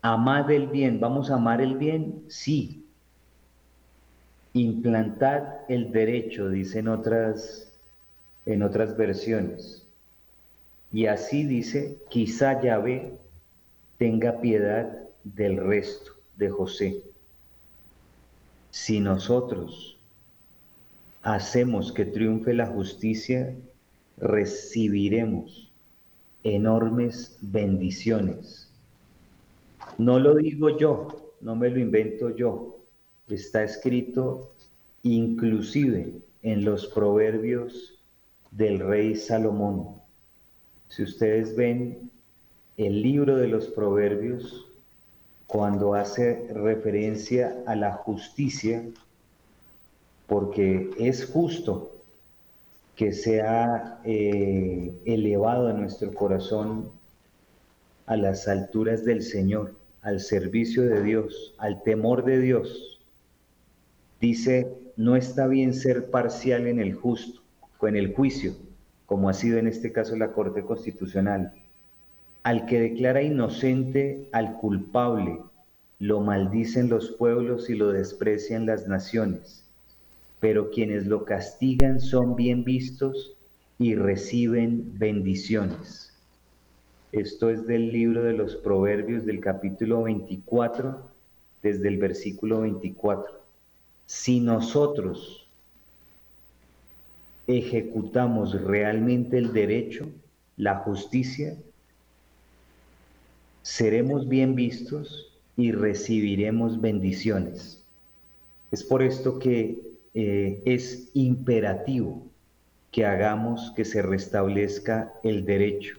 Amad 0.00 0.50
el 0.50 0.68
bien. 0.68 0.98
¿Vamos 0.98 1.30
a 1.30 1.34
amar 1.34 1.60
el 1.60 1.76
bien? 1.76 2.24
Sí. 2.28 2.86
Implantad 4.54 5.42
el 5.68 5.92
derecho, 5.92 6.48
dicen 6.48 6.88
otras 6.88 7.77
en 8.48 8.62
otras 8.62 8.96
versiones. 8.96 9.86
Y 10.90 11.04
así 11.04 11.44
dice, 11.44 11.98
quizá 12.08 12.62
Yahvé 12.62 13.12
tenga 13.98 14.40
piedad 14.40 14.90
del 15.22 15.58
resto 15.58 16.12
de 16.38 16.48
José. 16.48 17.02
Si 18.70 19.00
nosotros 19.00 19.98
hacemos 21.22 21.92
que 21.92 22.06
triunfe 22.06 22.54
la 22.54 22.66
justicia, 22.66 23.54
recibiremos 24.16 25.70
enormes 26.42 27.36
bendiciones. 27.42 28.72
No 29.98 30.18
lo 30.18 30.36
digo 30.36 30.78
yo, 30.78 31.34
no 31.42 31.54
me 31.54 31.68
lo 31.68 31.78
invento 31.78 32.34
yo. 32.34 32.78
Está 33.28 33.62
escrito 33.62 34.54
inclusive 35.02 36.14
en 36.40 36.64
los 36.64 36.86
proverbios 36.86 37.97
del 38.50 38.80
rey 38.80 39.16
Salomón. 39.16 39.96
Si 40.88 41.02
ustedes 41.02 41.54
ven 41.54 42.10
el 42.76 43.02
libro 43.02 43.36
de 43.36 43.48
los 43.48 43.66
proverbios, 43.66 44.66
cuando 45.46 45.94
hace 45.94 46.46
referencia 46.52 47.62
a 47.66 47.74
la 47.74 47.92
justicia, 47.92 48.84
porque 50.26 50.90
es 50.98 51.24
justo 51.24 51.90
que 52.96 53.12
sea 53.12 54.00
eh, 54.04 54.92
elevado 55.04 55.68
a 55.68 55.72
nuestro 55.72 56.12
corazón 56.12 56.90
a 58.06 58.16
las 58.16 58.48
alturas 58.48 59.04
del 59.04 59.22
Señor, 59.22 59.74
al 60.02 60.20
servicio 60.20 60.82
de 60.82 61.02
Dios, 61.02 61.54
al 61.58 61.82
temor 61.82 62.24
de 62.24 62.40
Dios. 62.40 63.00
Dice, 64.20 64.74
no 64.96 65.16
está 65.16 65.46
bien 65.46 65.74
ser 65.74 66.10
parcial 66.10 66.66
en 66.66 66.80
el 66.80 66.94
justo, 66.94 67.40
en 67.86 67.96
el 67.96 68.14
juicio, 68.14 68.54
como 69.06 69.28
ha 69.28 69.34
sido 69.34 69.58
en 69.58 69.68
este 69.68 69.92
caso 69.92 70.16
la 70.16 70.32
Corte 70.32 70.62
Constitucional, 70.62 71.52
al 72.42 72.66
que 72.66 72.80
declara 72.80 73.22
inocente 73.22 74.28
al 74.32 74.54
culpable, 74.58 75.38
lo 75.98 76.20
maldicen 76.20 76.88
los 76.88 77.10
pueblos 77.10 77.70
y 77.70 77.74
lo 77.74 77.90
desprecian 77.90 78.66
las 78.66 78.86
naciones, 78.88 79.64
pero 80.40 80.70
quienes 80.70 81.06
lo 81.06 81.24
castigan 81.24 82.00
son 82.00 82.36
bien 82.36 82.64
vistos 82.64 83.34
y 83.78 83.94
reciben 83.94 84.98
bendiciones. 84.98 86.12
Esto 87.12 87.48
es 87.48 87.66
del 87.66 87.90
libro 87.90 88.22
de 88.22 88.34
los 88.34 88.56
Proverbios 88.56 89.24
del 89.24 89.40
capítulo 89.40 90.02
24, 90.02 91.00
desde 91.62 91.88
el 91.88 91.96
versículo 91.96 92.60
24. 92.60 93.40
Si 94.06 94.40
nosotros, 94.40 95.47
ejecutamos 97.48 98.62
realmente 98.62 99.38
el 99.38 99.54
derecho, 99.54 100.08
la 100.56 100.76
justicia, 100.76 101.56
seremos 103.62 104.28
bien 104.28 104.54
vistos 104.54 105.32
y 105.56 105.72
recibiremos 105.72 106.80
bendiciones. 106.80 107.84
Es 108.70 108.84
por 108.84 109.02
esto 109.02 109.38
que 109.38 109.78
eh, 110.12 110.62
es 110.66 111.10
imperativo 111.14 112.22
que 112.92 113.06
hagamos 113.06 113.72
que 113.74 113.84
se 113.84 114.02
restablezca 114.02 115.14
el 115.22 115.46
derecho. 115.46 115.96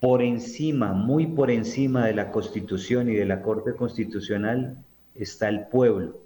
Por 0.00 0.22
encima, 0.22 0.94
muy 0.94 1.26
por 1.26 1.50
encima 1.50 2.06
de 2.06 2.14
la 2.14 2.30
Constitución 2.32 3.10
y 3.10 3.14
de 3.14 3.26
la 3.26 3.42
Corte 3.42 3.74
Constitucional 3.74 4.82
está 5.14 5.50
el 5.50 5.66
pueblo, 5.66 6.18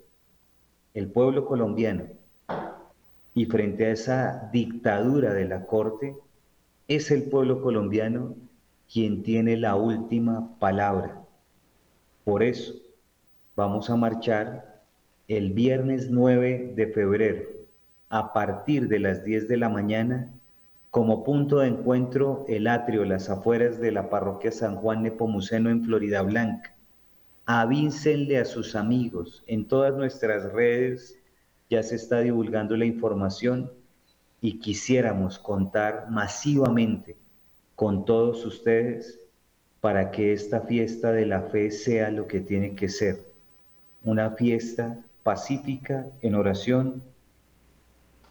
el 0.95 1.09
pueblo 1.09 1.47
colombiano 1.47 2.05
y 3.35 3.47
frente 3.47 3.87
a 3.87 3.91
esa 3.91 4.51
dictadura 4.53 5.35
de 5.35 5.45
la 5.47 5.67
Corte, 5.67 6.17
es 6.89 7.11
el 7.11 7.25
pueblo 7.25 7.63
colombiano 7.63 8.37
quien 8.93 9.23
tiene 9.23 9.57
la 9.57 9.77
última 9.77 10.59
palabra. 10.59 11.23
Por 12.25 12.43
eso 12.43 12.75
vamos 13.57 13.91
a 13.91 13.97
marchar 13.97 14.83
el 15.29 15.53
viernes 15.53 16.11
9 16.11 16.75
de 16.77 16.87
febrero 16.89 17.43
a 18.09 18.33
partir 18.33 18.89
de 18.89 18.99
las 18.99 19.25
10 19.25 19.49
de 19.49 19.57
la 19.57 19.69
mañana 19.69 20.31
como 20.91 21.25
punto 21.25 21.59
de 21.59 21.69
encuentro 21.69 22.45
el 22.49 22.69
atrio, 22.69 23.05
las 23.05 23.29
afueras 23.29 23.81
de 23.81 23.91
la 23.91 24.11
parroquia 24.11 24.53
San 24.53 24.77
Juan 24.77 25.03
Nepomuceno 25.03 25.71
en 25.71 25.83
Florida 25.83 26.23
Blanca. 26.23 26.77
Avíncenle 27.47 28.39
a 28.39 28.45
sus 28.45 28.77
amigos 28.77 29.43
en 29.49 29.67
todas 29.67 29.95
nuestras 29.95 30.53
redes 30.53 31.19
ya 31.71 31.83
se 31.83 31.97
está 31.97 32.21
divulgando 32.21 32.77
la 32.77 32.85
información 32.85 33.71
y 34.41 34.59
quisiéramos 34.59 35.39
contar 35.39 36.11
masivamente 36.11 37.17
con 37.75 38.05
todos 38.05 38.45
ustedes 38.45 39.21
para 39.81 40.11
que 40.11 40.33
esta 40.33 40.63
fiesta 40.63 41.13
de 41.13 41.27
la 41.27 41.43
fe 41.43 41.71
sea 41.71 42.11
lo 42.11 42.27
que 42.27 42.41
tiene 42.41 42.75
que 42.75 42.89
ser, 42.89 43.25
una 44.03 44.31
fiesta 44.31 45.05
pacífica 45.23 46.07
en 46.21 46.35
oración, 46.35 47.03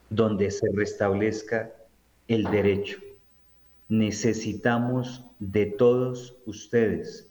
donde 0.10 0.52
se 0.52 0.68
restablezca 0.74 1.72
el 2.28 2.44
derecho. 2.46 3.00
Necesitamos 3.90 5.26
de 5.40 5.66
todos 5.66 6.36
ustedes. 6.46 7.30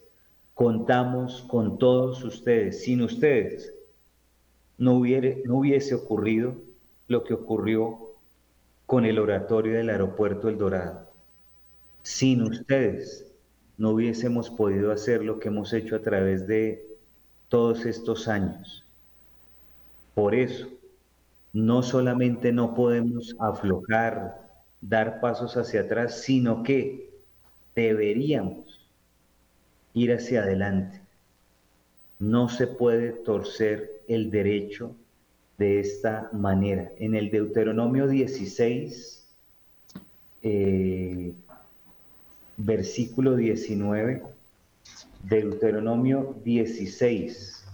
Contamos 0.53 1.41
con 1.43 1.77
todos 1.77 2.23
ustedes. 2.23 2.83
Sin 2.83 3.01
ustedes 3.01 3.73
no, 4.83 5.01
no 5.45 5.57
hubiese 5.57 5.95
ocurrido 5.95 6.55
lo 7.07 7.23
que 7.23 7.33
ocurrió 7.33 8.11
con 8.85 9.05
el 9.05 9.17
oratorio 9.17 9.73
del 9.73 9.89
aeropuerto 9.89 10.49
El 10.49 10.57
Dorado. 10.57 11.09
Sin 12.01 12.41
ustedes 12.41 13.31
no 13.77 13.91
hubiésemos 13.91 14.49
podido 14.49 14.91
hacer 14.91 15.23
lo 15.23 15.39
que 15.39 15.47
hemos 15.47 15.71
hecho 15.73 15.95
a 15.95 16.01
través 16.01 16.47
de 16.47 16.85
todos 17.47 17.85
estos 17.85 18.27
años. 18.27 18.83
Por 20.13 20.35
eso, 20.35 20.67
no 21.53 21.81
solamente 21.81 22.51
no 22.51 22.75
podemos 22.75 23.35
aflojar, 23.39 24.41
dar 24.81 25.21
pasos 25.21 25.55
hacia 25.55 25.81
atrás, 25.81 26.21
sino 26.21 26.61
que 26.61 27.09
deberíamos 27.73 28.89
ir 29.93 30.11
hacia 30.11 30.43
adelante. 30.43 31.01
No 32.19 32.49
se 32.49 32.67
puede 32.67 33.11
torcer 33.11 33.92
el 34.07 34.31
derecho 34.31 34.95
de 35.57 35.79
esta 35.79 36.29
manera. 36.33 36.91
En 36.97 37.15
el 37.15 37.29
Deuteronomio 37.29 38.07
16, 38.07 39.27
eh, 40.41 41.33
versículo 42.57 43.35
19, 43.35 44.23
Deuteronomio 45.23 46.35
16, 46.43 47.65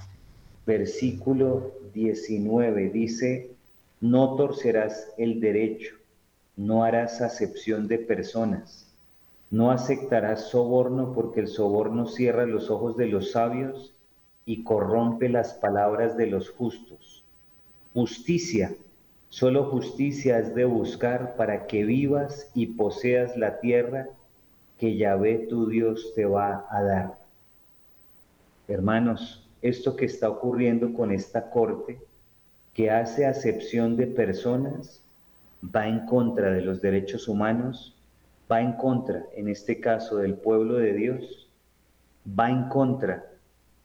versículo 0.65 1.73
19, 1.93 2.89
dice, 2.89 3.51
no 4.01 4.35
torcerás 4.35 5.11
el 5.17 5.39
derecho, 5.39 5.95
no 6.55 6.83
harás 6.83 7.21
acepción 7.21 7.87
de 7.87 7.97
personas, 7.97 8.87
no 9.49 9.71
aceptarás 9.71 10.49
soborno 10.49 11.13
porque 11.13 11.39
el 11.39 11.47
soborno 11.47 12.05
cierra 12.07 12.45
los 12.45 12.69
ojos 12.69 12.95
de 12.97 13.07
los 13.07 13.31
sabios 13.31 13.95
y 14.49 14.63
corrompe 14.63 15.29
las 15.29 15.53
palabras 15.53 16.17
de 16.17 16.25
los 16.25 16.49
justos. 16.49 17.23
Justicia, 17.93 18.75
solo 19.29 19.65
justicia 19.65 20.39
es 20.39 20.55
de 20.55 20.65
buscar 20.65 21.35
para 21.35 21.67
que 21.67 21.83
vivas 21.83 22.49
y 22.55 22.65
poseas 22.65 23.37
la 23.37 23.59
tierra 23.59 24.09
que 24.79 24.97
Yahvé 24.97 25.45
tu 25.47 25.67
Dios 25.69 26.13
te 26.15 26.25
va 26.25 26.65
a 26.71 26.81
dar. 26.81 27.19
Hermanos, 28.67 29.47
esto 29.61 29.95
que 29.95 30.05
está 30.05 30.31
ocurriendo 30.31 30.93
con 30.95 31.11
esta 31.11 31.51
corte, 31.51 31.99
que 32.73 32.89
hace 32.89 33.27
acepción 33.27 33.97
de 33.97 34.07
personas, 34.07 35.03
va 35.63 35.87
en 35.87 36.07
contra 36.07 36.49
de 36.49 36.61
los 36.61 36.81
derechos 36.81 37.27
humanos, 37.27 37.95
va 38.51 38.61
en 38.61 38.73
contra, 38.73 39.25
en 39.35 39.47
este 39.47 39.79
caso, 39.79 40.17
del 40.17 40.33
pueblo 40.33 40.73
de 40.77 40.93
Dios, 40.93 41.47
va 42.27 42.49
en 42.49 42.67
contra 42.69 43.29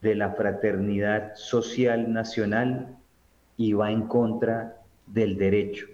de 0.05 0.15
la 0.15 0.33
fraternidad 0.33 1.35
social 1.35 2.13
nacional 2.13 2.95
y 3.57 3.73
va 3.73 3.91
en 3.91 4.07
contra 4.07 4.83
del 5.07 5.39
derecho. 5.39 5.87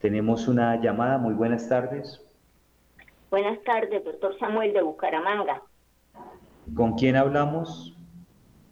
Tenemos 0.00 0.48
una 0.48 0.74
llamada, 0.80 1.18
muy 1.18 1.34
buenas 1.34 1.68
tardes. 1.68 2.20
Buenas 3.30 3.62
tardes, 3.62 4.04
doctor 4.04 4.36
Samuel 4.40 4.72
de 4.72 4.82
Bucaramanga. 4.82 5.62
¿Con 6.74 6.94
quién 6.94 7.14
hablamos? 7.14 7.96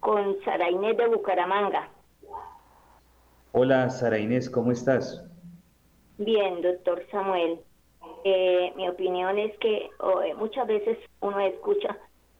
Con 0.01 0.35
Sara 0.43 0.69
Inés 0.69 0.97
de 0.97 1.07
Bucaramanga. 1.07 1.89
Hola, 3.53 3.89
Sara 3.89 4.19
Inés, 4.19 4.49
¿cómo 4.49 4.73
estás? 4.73 5.23
Bien, 6.17 6.61
doctor 6.61 7.01
Samuel. 7.09 7.61
Eh, 8.25 8.73
mi 8.75 8.89
opinión 8.89 9.37
es 9.39 9.57
que 9.59 9.77
eh, 9.77 10.33
muchas 10.37 10.67
veces 10.67 10.97
uno 11.21 11.39
escucha 11.39 11.97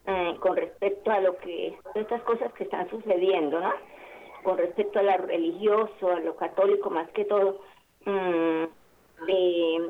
eh, 0.07 0.37
con 0.39 0.55
respecto 0.55 1.11
a 1.11 1.19
lo 1.19 1.35
que, 1.37 1.77
estas 1.95 2.21
cosas 2.21 2.53
que 2.53 2.63
están 2.63 2.89
sucediendo, 2.89 3.59
¿no? 3.59 3.73
Con 4.41 4.57
respecto 4.57 4.99
a 4.99 5.03
lo 5.03 5.17
religioso, 5.17 6.09
a 6.09 6.21
lo 6.21 6.33
católico 6.37 6.89
más 6.89 7.09
que 7.11 7.25
todo, 7.25 7.59
mm, 8.05 8.63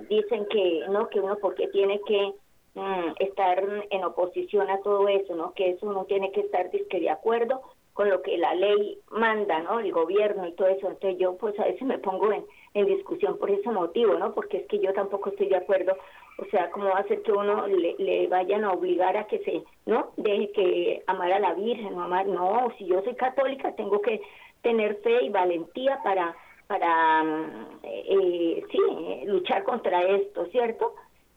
dicen 0.10 0.48
que 0.50 0.86
no 0.90 1.10
que 1.10 1.20
uno 1.20 1.38
porque 1.40 1.68
tiene 1.68 2.02
que 2.08 2.34
mm, 2.74 3.14
estar 3.20 3.64
en 3.92 4.04
oposición 4.04 4.70
a 4.70 4.80
todo 4.82 5.08
eso 5.08 5.36
no 5.36 5.54
que 5.54 5.72
eso 5.72 5.86
uno 5.86 6.06
tiene 6.06 6.32
que 6.32 6.40
estar 6.42 6.72
disque 6.72 7.00
de 7.00 7.10
acuerdo 7.10 7.62
con 7.94 8.10
lo 8.10 8.22
que 8.22 8.38
la 8.38 8.56
ley 8.56 9.00
manda 9.12 9.60
no 9.60 9.80
el 9.80 9.92
gobierno 9.92 10.48
y 10.48 10.54
todo 10.54 10.68
eso. 10.68 10.88
Entonces 10.88 11.20
yo 11.20 11.36
pues 11.38 11.60
a 11.60 11.66
veces 11.66 11.82
me 11.84 12.00
pongo 12.00 12.32
en, 12.32 12.44
en 12.74 12.86
discusión 12.88 13.38
por 13.38 13.52
ese 13.52 13.70
motivo 13.70 14.16
no 14.16 14.34
porque 14.34 14.58
es 14.58 14.68
que 14.68 14.80
yo 14.80 14.94
tampoco 14.94 15.30
estoy 15.30 15.50
de 15.50 15.58
acuerdo 15.58 15.96
o 16.38 16.46
sea 16.46 16.70
cómo 16.72 16.86
va 16.86 17.00
a 17.00 17.08
ser 17.08 17.22
que 17.24 17.32
uno 17.32 17.68
le, 17.68 17.96
le 17.98 18.28
vayan 18.28 18.64
a 18.64 18.72
obligar 18.72 19.18
a 19.18 19.26
que 19.28 19.40
se 19.40 19.64
no 19.86 20.12
deje 20.18 20.52
que 20.52 21.04
amar 21.08 21.32
a 21.34 21.40
la 21.40 21.54
virgen 21.54 21.96
no 21.96 22.04
amar 22.04 22.28
no 22.28 22.72
si 22.78 22.86
yo 22.86 23.02
soy 23.04 23.16
católica 23.16 23.76
tengo 23.76 24.02
que 24.02 24.22
tener 24.62 24.98
fe 25.02 25.24
y 25.24 25.30
valentía 25.30 26.02
para 26.04 26.36
para, 26.68 27.24
eh, 27.84 28.64
sí, 28.70 29.26
luchar 29.26 29.64
contra 29.64 30.04
esto, 30.04 30.46
¿cierto? 30.48 30.94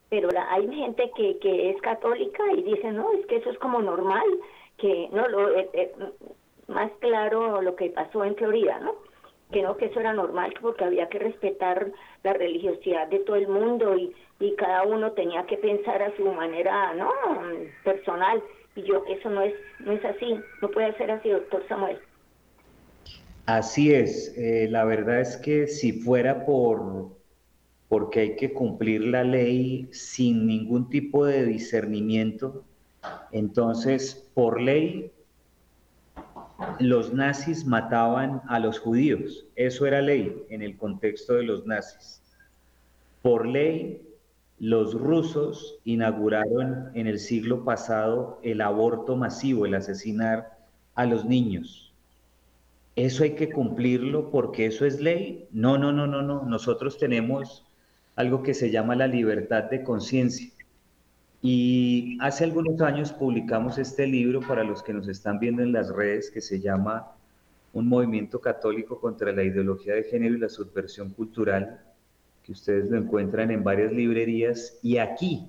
Pero 0.09 0.29
hay 0.49 0.67
gente 0.75 1.09
que, 1.15 1.39
que 1.39 1.69
es 1.71 1.81
católica 1.81 2.43
y 2.51 2.63
dice, 2.63 2.91
no, 2.91 3.11
es 3.13 3.25
que 3.27 3.37
eso 3.37 3.49
es 3.49 3.57
como 3.59 3.81
normal, 3.81 4.25
que 4.77 5.07
no, 5.11 5.27
lo, 5.29 5.55
eh, 5.57 5.69
eh, 5.73 5.93
más 6.67 6.91
claro 6.99 7.61
lo 7.61 7.75
que 7.75 7.89
pasó 7.89 8.25
en 8.25 8.35
Florida, 8.35 8.79
¿no? 8.79 8.95
Que 9.51 9.61
no, 9.61 9.77
que 9.77 9.85
eso 9.85 9.99
era 9.99 10.13
normal 10.13 10.53
porque 10.61 10.85
había 10.85 11.09
que 11.09 11.19
respetar 11.19 11.91
la 12.23 12.33
religiosidad 12.33 13.07
de 13.07 13.19
todo 13.19 13.35
el 13.35 13.47
mundo 13.47 13.97
y, 13.97 14.13
y 14.39 14.55
cada 14.55 14.83
uno 14.83 15.11
tenía 15.11 15.45
que 15.45 15.57
pensar 15.57 16.01
a 16.01 16.15
su 16.15 16.25
manera, 16.25 16.93
¿no? 16.93 17.11
Personal. 17.83 18.41
Y 18.75 18.83
yo, 18.83 19.03
eso 19.09 19.29
no 19.29 19.41
es, 19.41 19.53
no 19.79 19.91
es 19.91 20.03
así, 20.05 20.39
no 20.61 20.69
puede 20.69 20.95
ser 20.97 21.11
así, 21.11 21.29
doctor 21.29 21.63
Samuel. 21.67 21.99
Así 23.45 23.93
es, 23.93 24.37
eh, 24.37 24.67
la 24.69 24.85
verdad 24.85 25.19
es 25.19 25.35
que 25.37 25.67
si 25.67 25.91
fuera 25.91 26.45
por 26.45 27.09
porque 27.89 28.21
hay 28.21 28.35
que 28.37 28.53
cumplir 28.53 29.01
la 29.01 29.25
ley 29.25 29.89
sin 29.91 30.47
ningún 30.47 30.87
tipo 30.87 31.25
de 31.25 31.45
discernimiento, 31.45 32.63
entonces 33.33 34.31
por 34.33 34.61
ley 34.61 35.11
los 36.79 37.13
nazis 37.13 37.65
mataban 37.65 38.41
a 38.47 38.59
los 38.59 38.79
judíos, 38.79 39.45
eso 39.55 39.85
era 39.85 40.01
ley 40.01 40.43
en 40.49 40.61
el 40.61 40.77
contexto 40.77 41.33
de 41.33 41.43
los 41.43 41.65
nazis. 41.65 42.21
Por 43.21 43.47
ley 43.47 44.01
los 44.59 44.93
rusos 44.93 45.79
inauguraron 45.85 46.91
en 46.93 47.07
el 47.07 47.19
siglo 47.19 47.63
pasado 47.63 48.39
el 48.43 48.61
aborto 48.61 49.15
masivo, 49.15 49.65
el 49.65 49.75
asesinar 49.75 50.57
a 50.95 51.05
los 51.05 51.25
niños 51.25 51.91
eso 52.95 53.23
hay 53.23 53.35
que 53.35 53.49
cumplirlo 53.49 54.31
porque 54.31 54.65
eso 54.65 54.85
es 54.85 54.99
ley. 54.99 55.47
No, 55.51 55.77
no, 55.77 55.91
no, 55.91 56.07
no, 56.07 56.21
no. 56.21 56.43
Nosotros 56.43 56.97
tenemos 56.97 57.65
algo 58.15 58.43
que 58.43 58.53
se 58.53 58.69
llama 58.69 58.95
la 58.95 59.07
libertad 59.07 59.63
de 59.65 59.83
conciencia. 59.83 60.51
Y 61.41 62.17
hace 62.21 62.43
algunos 62.43 62.79
años 62.81 63.11
publicamos 63.11 63.77
este 63.77 64.05
libro 64.05 64.41
para 64.41 64.63
los 64.63 64.83
que 64.83 64.93
nos 64.93 65.07
están 65.07 65.39
viendo 65.39 65.63
en 65.63 65.71
las 65.71 65.89
redes 65.89 66.29
que 66.29 66.41
se 66.41 66.59
llama 66.59 67.15
Un 67.73 67.87
movimiento 67.87 68.39
católico 68.39 68.99
contra 68.99 69.31
la 69.31 69.43
ideología 69.43 69.95
de 69.95 70.03
género 70.03 70.35
y 70.35 70.39
la 70.39 70.49
subversión 70.49 71.09
cultural, 71.11 71.81
que 72.43 72.51
ustedes 72.51 72.89
lo 72.91 72.97
encuentran 72.97 73.49
en 73.49 73.63
varias 73.63 73.91
librerías. 73.91 74.77
Y 74.83 74.97
aquí, 74.97 75.47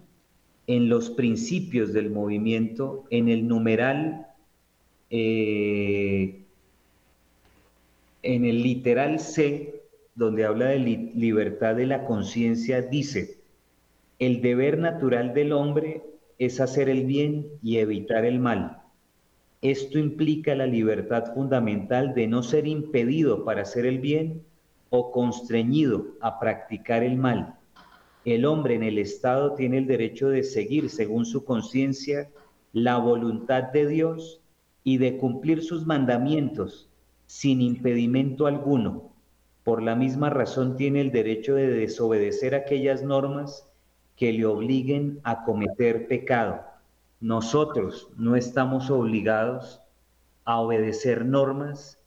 en 0.67 0.89
los 0.89 1.11
principios 1.11 1.93
del 1.93 2.11
movimiento, 2.11 3.05
en 3.11 3.29
el 3.29 3.47
numeral 3.47 4.29
eh, 5.15 6.43
en 8.23 8.45
el 8.47 8.63
literal 8.63 9.21
C, 9.21 9.83
donde 10.15 10.47
habla 10.47 10.67
de 10.67 10.79
libertad 10.79 11.75
de 11.75 11.87
la 11.87 12.05
conciencia, 12.05 12.81
dice, 12.81 13.42
el 14.23 14.41
deber 14.41 14.79
natural 14.79 15.35
del 15.35 15.51
hombre 15.51 16.05
es 16.39 16.61
hacer 16.61 16.89
el 16.89 17.07
bien 17.07 17.49
y 17.61 17.79
evitar 17.79 18.25
el 18.25 18.39
mal. 18.39 18.81
Esto 19.63 19.99
implica 19.99 20.55
la 20.55 20.69
libertad 20.69 21.35
fundamental 21.35 22.15
de 22.15 22.29
no 22.29 22.45
ser 22.45 22.69
impedido 22.69 23.45
para 23.45 23.63
hacer 23.63 23.85
el 23.85 23.99
bien 23.99 24.45
o 24.91 25.11
constreñido 25.11 26.07
a 26.21 26.39
practicar 26.39 27.03
el 27.03 27.17
mal. 27.17 27.57
El 28.25 28.45
hombre 28.45 28.77
en 28.77 28.85
el 28.85 28.99
Estado 28.99 29.55
tiene 29.55 29.79
el 29.79 29.89
derecho 29.89 30.29
de 30.29 30.45
seguir, 30.45 30.89
según 30.89 31.27
su 31.27 31.45
conciencia, 31.45 32.31
la 32.73 32.99
voluntad 32.99 33.73
de 33.73 33.89
Dios 33.89 34.41
y 34.85 34.99
de 34.99 35.17
cumplir 35.17 35.65
sus 35.65 35.85
mandamientos 35.85 36.89
sin 37.27 37.61
impedimento 37.61 38.47
alguno. 38.47 39.11
Por 39.65 39.83
la 39.83 39.97
misma 39.97 40.31
razón 40.31 40.77
tiene 40.77 41.01
el 41.01 41.11
derecho 41.11 41.57
de 41.57 41.67
desobedecer 41.67 42.55
aquellas 42.55 43.03
normas 43.03 43.69
que 44.17 44.33
le 44.33 44.47
obliguen 44.47 45.21
a 45.25 45.45
cometer 45.45 46.07
pecado. 46.07 46.61
Nosotros 47.21 48.11
no 48.17 48.37
estamos 48.37 48.91
obligados 48.91 49.81
a 50.45 50.59
obedecer 50.59 51.25
normas 51.25 51.99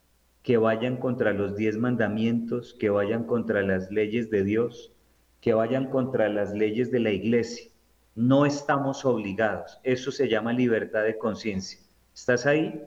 que 0.44 0.58
vayan 0.58 0.98
contra 0.98 1.34
los 1.34 1.56
diez 1.56 1.78
mandamientos, 1.78 2.76
que 2.80 2.90
vayan 2.90 3.24
contra 3.24 3.62
las 3.62 3.90
leyes 3.92 4.30
de 4.30 4.44
Dios, 4.44 4.94
que 5.42 5.54
vayan 5.54 5.90
contra 5.90 6.30
las 6.30 6.54
leyes 6.54 6.92
de 6.92 7.00
la 7.00 7.12
iglesia. 7.12 7.72
No 8.14 8.46
estamos 8.46 9.06
obligados. 9.06 9.80
Eso 9.84 10.12
se 10.12 10.30
llama 10.30 10.54
libertad 10.54 11.04
de 11.04 11.18
conciencia. 11.18 11.80
¿Estás 12.14 12.46
ahí? 12.46 12.82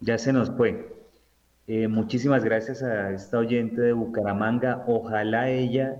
Ya 0.00 0.18
se 0.18 0.32
nos 0.32 0.50
fue. 0.50 0.94
Eh, 1.66 1.88
muchísimas 1.88 2.44
gracias 2.44 2.82
a 2.82 3.10
esta 3.12 3.38
oyente 3.38 3.80
de 3.80 3.94
Bucaramanga. 3.94 4.84
Ojalá 4.86 5.48
ella 5.48 5.96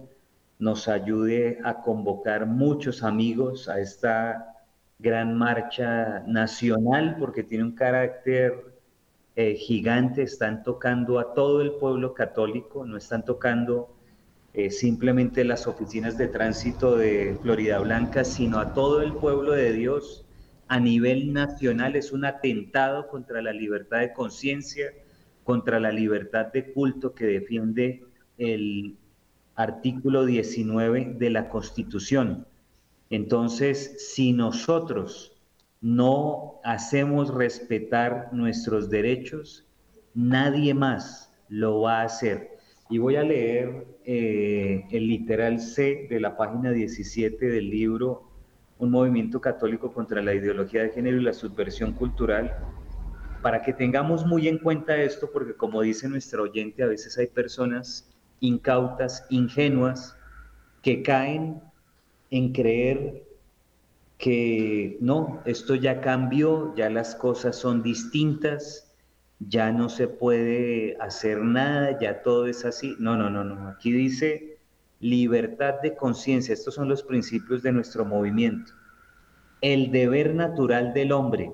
nos 0.59 0.89
ayude 0.89 1.59
a 1.65 1.83
convocar 1.83 2.47
muchos 2.47 3.03
amigos 3.03 3.69
a 3.69 3.81
esta 3.81 4.55
gran 4.99 5.37
marcha 5.37 6.21
nacional 6.27 7.17
porque 7.19 7.43
tiene 7.43 7.65
un 7.65 7.75
carácter 7.75 8.75
eh, 9.37 9.55
gigante. 9.55 10.23
Están 10.23 10.63
tocando 10.63 11.19
a 11.19 11.35
todo 11.35 11.61
el 11.61 11.73
pueblo 11.73 12.15
católico, 12.15 12.87
no 12.87 12.97
están 12.97 13.25
tocando 13.25 13.95
eh, 14.53 14.71
simplemente 14.71 15.45
las 15.45 15.67
oficinas 15.67 16.17
de 16.17 16.29
tránsito 16.29 16.97
de 16.97 17.37
Florida 17.43 17.81
Blanca, 17.81 18.25
sino 18.25 18.59
a 18.59 18.73
todo 18.73 19.03
el 19.03 19.13
pueblo 19.15 19.53
de 19.53 19.73
Dios 19.73 20.25
a 20.69 20.79
nivel 20.79 21.33
nacional. 21.33 21.97
Es 21.97 22.13
un 22.13 22.25
atentado 22.25 23.09
contra 23.09 23.43
la 23.43 23.53
libertad 23.53 23.99
de 23.99 24.13
conciencia, 24.13 24.93
contra 25.43 25.81
la 25.81 25.91
libertad 25.91 26.53
de 26.53 26.73
culto 26.73 27.15
que 27.15 27.27
defiende 27.27 28.05
el 28.39 28.97
artículo 29.57 30.25
19 30.25 31.15
de 31.19 31.31
la 31.31 31.49
Constitución. 31.49 32.47
Entonces, 33.11 34.11
si 34.15 34.33
nosotros 34.33 35.33
no 35.81 36.61
hacemos 36.65 37.33
respetar 37.33 38.31
nuestros 38.33 38.89
derechos, 38.89 39.67
nadie 40.15 40.73
más 40.75 41.31
lo 41.49 41.83
va 41.83 42.01
a 42.01 42.05
hacer. 42.05 42.57
Y 42.89 42.99
voy 42.99 43.17
a 43.17 43.23
leer 43.23 43.87
eh, 44.05 44.85
el 44.91 45.09
literal 45.09 45.61
C 45.61 46.07
de 46.09 46.21
la 46.21 46.37
página 46.37 46.71
17 46.71 47.47
del 47.47 47.71
libro 47.71 48.31
Un 48.79 48.91
movimiento 48.91 49.41
católico 49.41 49.93
contra 49.93 50.23
la 50.23 50.35
ideología 50.35 50.83
de 50.83 50.91
género 50.91 51.19
y 51.19 51.23
la 51.23 51.33
subversión 51.33 51.93
cultural, 51.93 52.57
para 53.43 53.63
que 53.63 53.73
tengamos 53.73 54.27
muy 54.27 54.49
en 54.49 54.59
cuenta 54.59 54.97
esto, 54.97 55.31
porque 55.33 55.55
como 55.55 55.83
dice 55.83 56.09
nuestra 56.09 56.43
oyente, 56.43 56.83
a 56.83 56.87
veces 56.87 57.17
hay 57.19 57.27
personas 57.27 58.14
incautas, 58.45 59.27
ingenuas, 59.31 60.17
que 60.83 61.03
caen 61.03 61.63
en 62.31 62.53
creer 62.53 63.25
que 64.19 64.97
no, 65.01 65.43
esto 65.45 65.75
ya 65.75 66.01
cambió, 66.01 66.75
ya 66.77 66.91
las 66.91 67.15
cosas 67.15 67.57
son 67.57 67.83
distintas, 67.83 68.95
ya 69.39 69.73
no 69.73 69.89
se 69.89 70.09
puede 70.09 70.97
hacer 71.01 71.39
nada, 71.39 71.99
ya 71.99 72.23
todo 72.23 72.47
es 72.47 72.65
así. 72.65 72.97
No, 72.99 73.17
no, 73.17 73.31
no, 73.31 73.45
no. 73.45 73.69
Aquí 73.69 73.93
dice 73.93 74.59
libertad 75.01 75.75
de 75.83 75.95
conciencia. 75.95 76.55
Estos 76.55 76.75
son 76.75 76.89
los 76.89 77.03
principios 77.03 77.63
de 77.63 77.73
nuestro 77.73 78.05
movimiento. 78.05 78.73
El 79.61 79.91
deber 79.91 80.35
natural 80.35 80.93
del 80.95 81.13
hombre 81.13 81.53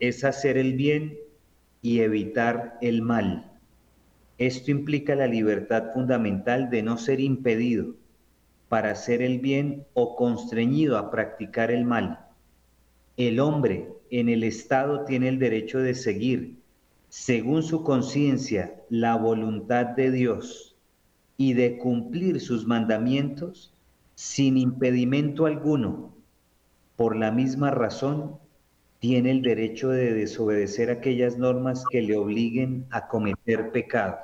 es 0.00 0.24
hacer 0.24 0.56
el 0.56 0.74
bien 0.74 1.16
y 1.82 2.00
evitar 2.00 2.78
el 2.80 3.02
mal. 3.02 3.53
Esto 4.38 4.70
implica 4.70 5.14
la 5.14 5.26
libertad 5.26 5.92
fundamental 5.92 6.70
de 6.70 6.82
no 6.82 6.98
ser 6.98 7.20
impedido 7.20 7.94
para 8.68 8.90
hacer 8.90 9.22
el 9.22 9.38
bien 9.38 9.84
o 9.94 10.16
constreñido 10.16 10.98
a 10.98 11.10
practicar 11.10 11.70
el 11.70 11.84
mal. 11.84 12.26
El 13.16 13.38
hombre 13.38 13.88
en 14.10 14.28
el 14.28 14.42
Estado 14.42 15.04
tiene 15.04 15.28
el 15.28 15.38
derecho 15.38 15.78
de 15.78 15.94
seguir 15.94 16.56
según 17.16 17.62
su 17.62 17.84
conciencia, 17.84 18.74
la 18.90 19.14
voluntad 19.14 19.86
de 19.86 20.10
Dios 20.10 20.74
y 21.36 21.52
de 21.52 21.78
cumplir 21.78 22.40
sus 22.40 22.66
mandamientos 22.66 23.72
sin 24.16 24.56
impedimento 24.56 25.46
alguno. 25.46 26.12
Por 26.96 27.14
la 27.14 27.30
misma 27.30 27.70
razón, 27.70 28.38
tiene 29.04 29.32
el 29.32 29.42
derecho 29.42 29.90
de 29.90 30.14
desobedecer 30.14 30.88
aquellas 30.90 31.36
normas 31.36 31.84
que 31.90 32.00
le 32.00 32.16
obliguen 32.16 32.86
a 32.90 33.06
cometer 33.06 33.70
pecado. 33.70 34.16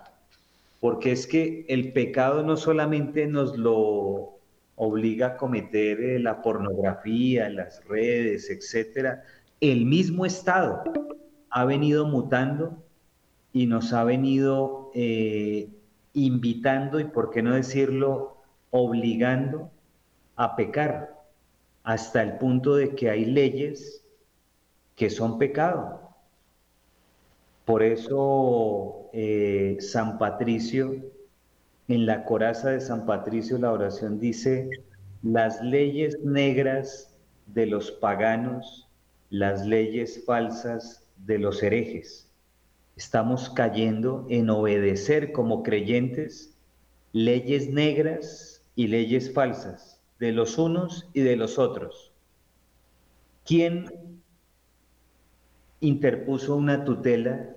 Porque 0.81 1.13
es 1.13 1.27
que 1.27 1.67
el 1.69 1.93
pecado 1.93 2.43
no 2.43 2.57
solamente 2.57 3.27
nos 3.27 3.59
lo 3.59 4.39
obliga 4.77 5.27
a 5.27 5.37
cometer 5.37 6.01
eh, 6.01 6.19
la 6.19 6.41
pornografía, 6.41 7.51
las 7.51 7.85
redes, 7.89 8.49
etcétera, 8.49 9.23
el 9.61 9.85
mismo 9.85 10.25
Estado 10.25 10.83
ha 11.51 11.65
venido 11.67 12.07
mutando 12.07 12.83
y 13.53 13.67
nos 13.67 13.93
ha 13.93 14.05
venido 14.05 14.93
eh, 14.95 15.69
invitando 16.15 16.99
y, 17.01 17.05
por 17.05 17.29
qué 17.29 17.43
no 17.43 17.55
decirlo, 17.55 18.39
obligando 18.71 19.71
a 20.37 20.57
pecar, 20.57 21.21
hasta 21.83 22.23
el 22.23 22.39
punto 22.39 22.77
de 22.77 22.95
que 22.95 23.11
hay 23.11 23.27
leyes 23.27 24.01
que 25.01 25.09
son 25.09 25.39
pecado. 25.39 25.99
Por 27.65 27.83
eso 27.83 29.09
eh, 29.15 29.79
San 29.81 30.19
Patricio, 30.19 30.95
en 31.89 32.05
la 32.05 32.27
coraza 32.27 32.69
de 32.69 32.83
San 32.83 33.07
Patricio, 33.07 33.57
la 33.57 33.73
oración 33.73 34.21
dice, 34.21 34.69
las 35.23 35.63
leyes 35.63 36.21
negras 36.23 37.17
de 37.47 37.65
los 37.65 37.91
paganos, 37.91 38.91
las 39.31 39.65
leyes 39.65 40.23
falsas 40.27 41.03
de 41.25 41.39
los 41.39 41.63
herejes. 41.63 42.29
Estamos 42.95 43.49
cayendo 43.49 44.27
en 44.29 44.51
obedecer 44.51 45.33
como 45.33 45.63
creyentes 45.63 46.55
leyes 47.15 47.71
negras 47.71 48.63
y 48.77 48.89
leyes 48.89 49.33
falsas 49.33 49.99
de 50.19 50.33
los 50.33 50.59
unos 50.59 51.09
y 51.15 51.23
de 51.23 51.37
los 51.37 51.59
otros. 51.59 52.13
¿Quién 53.47 54.10
interpuso 55.81 56.57
una 56.57 56.85
tutela 56.85 57.55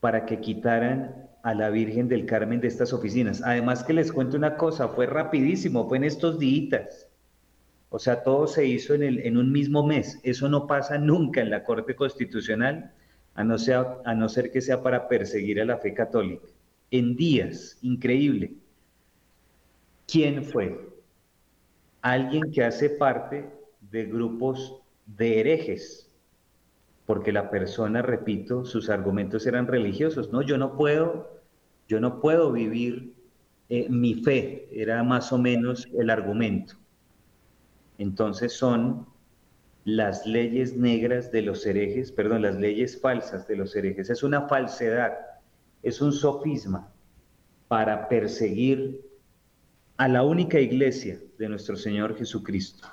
para 0.00 0.26
que 0.26 0.40
quitaran 0.40 1.28
a 1.42 1.54
la 1.54 1.70
Virgen 1.70 2.08
del 2.08 2.26
Carmen 2.26 2.60
de 2.60 2.68
estas 2.68 2.92
oficinas? 2.92 3.42
Además 3.42 3.84
que 3.84 3.92
les 3.92 4.12
cuento 4.12 4.36
una 4.36 4.56
cosa, 4.56 4.88
fue 4.88 5.06
rapidísimo, 5.06 5.88
fue 5.88 5.98
en 5.98 6.04
estos 6.04 6.38
días. 6.38 7.08
O 7.88 7.98
sea, 7.98 8.22
todo 8.22 8.46
se 8.46 8.66
hizo 8.66 8.94
en, 8.94 9.02
el, 9.02 9.18
en 9.20 9.36
un 9.36 9.52
mismo 9.52 9.86
mes. 9.86 10.18
Eso 10.22 10.48
no 10.48 10.66
pasa 10.66 10.96
nunca 10.96 11.42
en 11.42 11.50
la 11.50 11.62
Corte 11.62 11.94
Constitucional, 11.94 12.92
a 13.34 13.44
no, 13.44 13.56
a 14.04 14.14
no 14.14 14.28
ser 14.28 14.50
que 14.50 14.60
sea 14.60 14.82
para 14.82 15.08
perseguir 15.08 15.60
a 15.60 15.64
la 15.64 15.78
fe 15.78 15.92
católica. 15.92 16.46
En 16.90 17.16
días, 17.16 17.78
increíble. 17.82 18.54
¿Quién 20.06 20.44
fue? 20.44 20.88
Alguien 22.00 22.50
que 22.50 22.64
hace 22.64 22.90
parte 22.90 23.48
de 23.90 24.04
grupos 24.06 24.82
de 25.06 25.40
herejes, 25.40 26.10
porque 27.06 27.32
la 27.32 27.50
persona, 27.50 28.02
repito, 28.02 28.64
sus 28.64 28.88
argumentos 28.88 29.46
eran 29.46 29.66
religiosos. 29.66 30.32
No, 30.32 30.42
yo 30.42 30.56
no 30.58 30.76
puedo, 30.76 31.40
yo 31.88 32.00
no 32.00 32.20
puedo 32.20 32.52
vivir 32.52 33.14
eh, 33.68 33.88
mi 33.88 34.14
fe, 34.14 34.68
era 34.72 35.02
más 35.02 35.32
o 35.32 35.38
menos 35.38 35.88
el 35.98 36.10
argumento. 36.10 36.74
Entonces 37.98 38.52
son 38.52 39.06
las 39.84 40.26
leyes 40.26 40.76
negras 40.76 41.32
de 41.32 41.42
los 41.42 41.66
herejes, 41.66 42.12
perdón, 42.12 42.42
las 42.42 42.56
leyes 42.56 43.00
falsas 43.00 43.48
de 43.48 43.56
los 43.56 43.74
herejes. 43.74 44.10
Es 44.10 44.22
una 44.22 44.48
falsedad, 44.48 45.12
es 45.82 46.00
un 46.00 46.12
sofisma 46.12 46.92
para 47.68 48.08
perseguir 48.08 49.00
a 49.96 50.08
la 50.08 50.22
única 50.22 50.60
iglesia 50.60 51.18
de 51.38 51.48
nuestro 51.48 51.76
Señor 51.76 52.16
Jesucristo. 52.16 52.88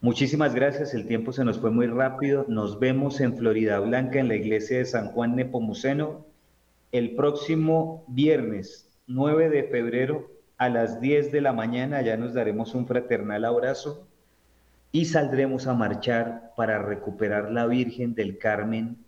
Muchísimas 0.00 0.54
gracias, 0.54 0.94
el 0.94 1.08
tiempo 1.08 1.32
se 1.32 1.44
nos 1.44 1.58
fue 1.58 1.72
muy 1.72 1.88
rápido. 1.88 2.44
Nos 2.46 2.78
vemos 2.78 3.20
en 3.20 3.36
Florida 3.36 3.80
Blanca, 3.80 4.20
en 4.20 4.28
la 4.28 4.36
iglesia 4.36 4.78
de 4.78 4.84
San 4.84 5.08
Juan 5.08 5.34
Nepomuceno, 5.34 6.24
el 6.92 7.16
próximo 7.16 8.04
viernes 8.06 8.88
9 9.08 9.50
de 9.50 9.64
febrero 9.64 10.30
a 10.56 10.68
las 10.68 11.00
10 11.00 11.32
de 11.32 11.40
la 11.40 11.52
mañana, 11.52 12.00
ya 12.02 12.16
nos 12.16 12.32
daremos 12.32 12.76
un 12.76 12.86
fraternal 12.86 13.44
abrazo 13.44 14.06
y 14.92 15.06
saldremos 15.06 15.66
a 15.66 15.74
marchar 15.74 16.52
para 16.56 16.80
recuperar 16.80 17.50
la 17.50 17.66
Virgen 17.66 18.14
del 18.14 18.38
Carmen 18.38 18.98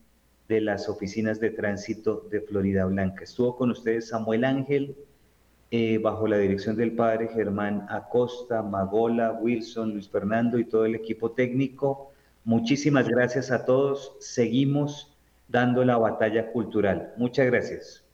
de 0.49 0.61
las 0.61 0.89
oficinas 0.89 1.39
de 1.39 1.51
tránsito 1.51 2.27
de 2.31 2.41
Florida 2.41 2.85
Blanca. 2.87 3.23
Estuvo 3.23 3.57
con 3.57 3.71
ustedes 3.71 4.09
Samuel 4.09 4.45
Ángel, 4.45 4.97
eh, 5.71 5.99
bajo 5.99 6.27
la 6.27 6.39
dirección 6.39 6.77
del 6.77 6.93
padre 6.93 7.29
Germán 7.29 7.87
Acosta, 7.89 8.63
Magola, 8.63 9.33
Wilson, 9.33 9.93
Luis 9.93 10.09
Fernando 10.09 10.59
y 10.59 10.65
todo 10.65 10.85
el 10.85 10.97
equipo 10.97 11.31
técnico. 11.31 12.13
Muchísimas 12.45 13.09
gracias 13.09 13.51
a 13.51 13.65
todos. 13.65 14.17
Seguimos 14.19 15.17
dando 15.47 15.85
la 15.85 15.97
batalla 15.97 16.51
cultural. 16.51 17.13
Muchas 17.17 17.47
gracias. 17.47 18.05